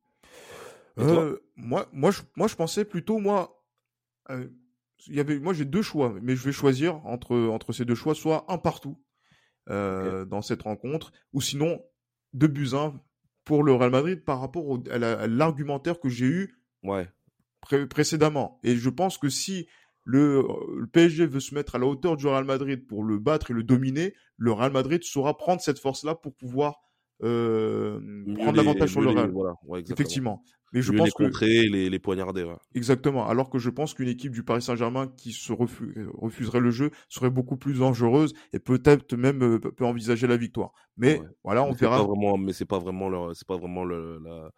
[0.99, 3.65] Euh, moi, moi, je, moi, je pensais plutôt, moi,
[4.31, 4.49] euh,
[5.09, 8.15] y avait, moi, j'ai deux choix, mais je vais choisir entre, entre ces deux choix,
[8.15, 9.03] soit un partout
[9.71, 11.83] euh, dans cette rencontre, ou sinon
[12.33, 12.95] deux buts 1
[13.45, 17.09] pour le Real Madrid par rapport au, à l'argumentaire que j'ai eu ouais.
[17.91, 18.61] précédemment.
[18.63, 19.67] Et je pense que si
[20.05, 20.47] le,
[20.79, 23.55] le, PSG veut se mettre à la hauteur du Real Madrid pour le battre et
[23.55, 26.81] le dominer, le Real Madrid saura prendre cette force-là pour pouvoir
[27.23, 28.01] euh,
[28.37, 29.31] prendre l'avantage sur le Real.
[29.31, 29.55] Voilà.
[29.91, 30.43] Effectivement.
[30.73, 32.43] Mais je mieux pense les contrer, les, les poignarder.
[32.43, 32.57] Ouais.
[32.75, 33.29] Exactement.
[33.29, 36.91] Alors que je pense qu'une équipe du Paris Saint-Germain qui se refu refuserait le jeu
[37.09, 40.73] serait beaucoup plus dangereuse et peut-être même euh, peut envisager la victoire.
[40.97, 41.27] Mais ouais.
[41.45, 41.99] voilà, on mais verra.
[41.99, 44.51] Pas vraiment, mais c'est pas vraiment leur, c'est pas vraiment le, la,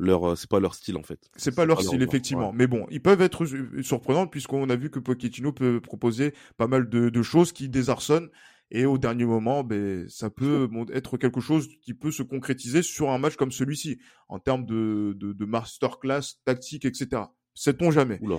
[0.00, 1.30] leur, c'est pas leur style en fait.
[1.36, 2.50] C'est pas leur pas style leur effectivement.
[2.50, 2.56] Ouais.
[2.56, 3.46] Mais bon, ils peuvent être
[3.82, 8.30] surprenants puisqu'on a vu que Pochettino peut proposer pas mal de, de choses qui désarçonnent
[8.72, 13.10] et au dernier moment, ben, ça peut être quelque chose qui peut se concrétiser sur
[13.10, 13.98] un match comme celui-ci,
[14.28, 17.22] en termes de, de, de masterclass tactique, etc.
[17.54, 18.36] Sait-on jamais Oula.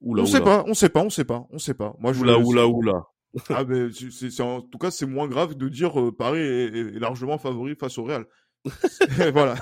[0.00, 0.26] Oula, on oula.
[0.26, 1.94] sait pas, on sait pas, on sait pas, on sait pas.
[1.98, 3.02] Moi, je oula, oula, oula.
[3.50, 6.74] ah ben, c'est, c'est, en tout cas, c'est moins grave de dire euh, Paris est,
[6.74, 8.24] est, largement favori face au Real.
[9.32, 9.54] voilà.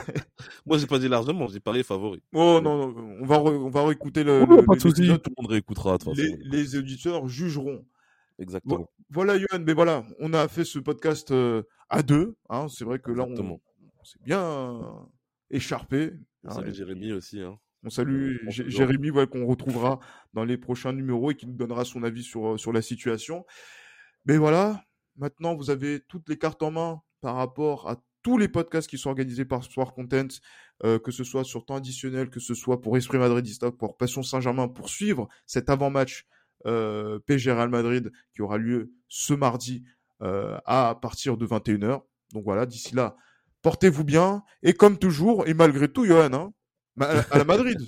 [0.66, 2.22] Moi, j'ai pas dit largement, j'ai Paris favori.
[2.32, 4.44] Oh non, non, on va re, on va réécouter le.
[4.48, 5.98] Oh, le pas de souci, tout le monde réécoutera.
[5.98, 7.84] De les, les auditeurs jugeront.
[8.38, 8.78] Exactement.
[8.78, 12.36] Bon, voilà, Yohan, mais voilà, on a fait ce podcast euh, à deux.
[12.48, 14.80] Hein, c'est vrai que là, on, on s'est bien
[15.50, 16.12] écharpé.
[16.44, 17.40] On salue hein, Jérémy aussi.
[17.40, 17.58] Hein.
[17.84, 20.00] On salue euh, Jérémy, ouais, qu'on retrouvera
[20.34, 23.44] dans les prochains numéros et qui nous donnera son avis sur, sur la situation.
[24.24, 24.82] Mais voilà,
[25.16, 28.98] maintenant, vous avez toutes les cartes en main par rapport à tous les podcasts qui
[28.98, 30.26] sont organisés par Soir Content,
[30.82, 34.24] euh, que ce soit sur temps additionnel, que ce soit pour Esprit Madridista, pour Passion
[34.24, 36.26] Saint-Germain, pour suivre cet avant-match
[36.66, 39.84] euh, PSG Real Madrid qui aura lieu ce mardi
[40.22, 42.00] euh, à partir de 21h.
[42.32, 43.14] Donc voilà, d'ici là,
[43.60, 44.42] portez-vous bien.
[44.62, 46.52] Et comme toujours, et malgré tout, Johan, hein,
[46.98, 47.78] à la Madrid.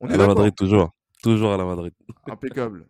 [0.00, 0.90] On est à la Madrid toujours.
[1.22, 1.94] Toujours à la Madrid.
[2.26, 2.86] Impeccable.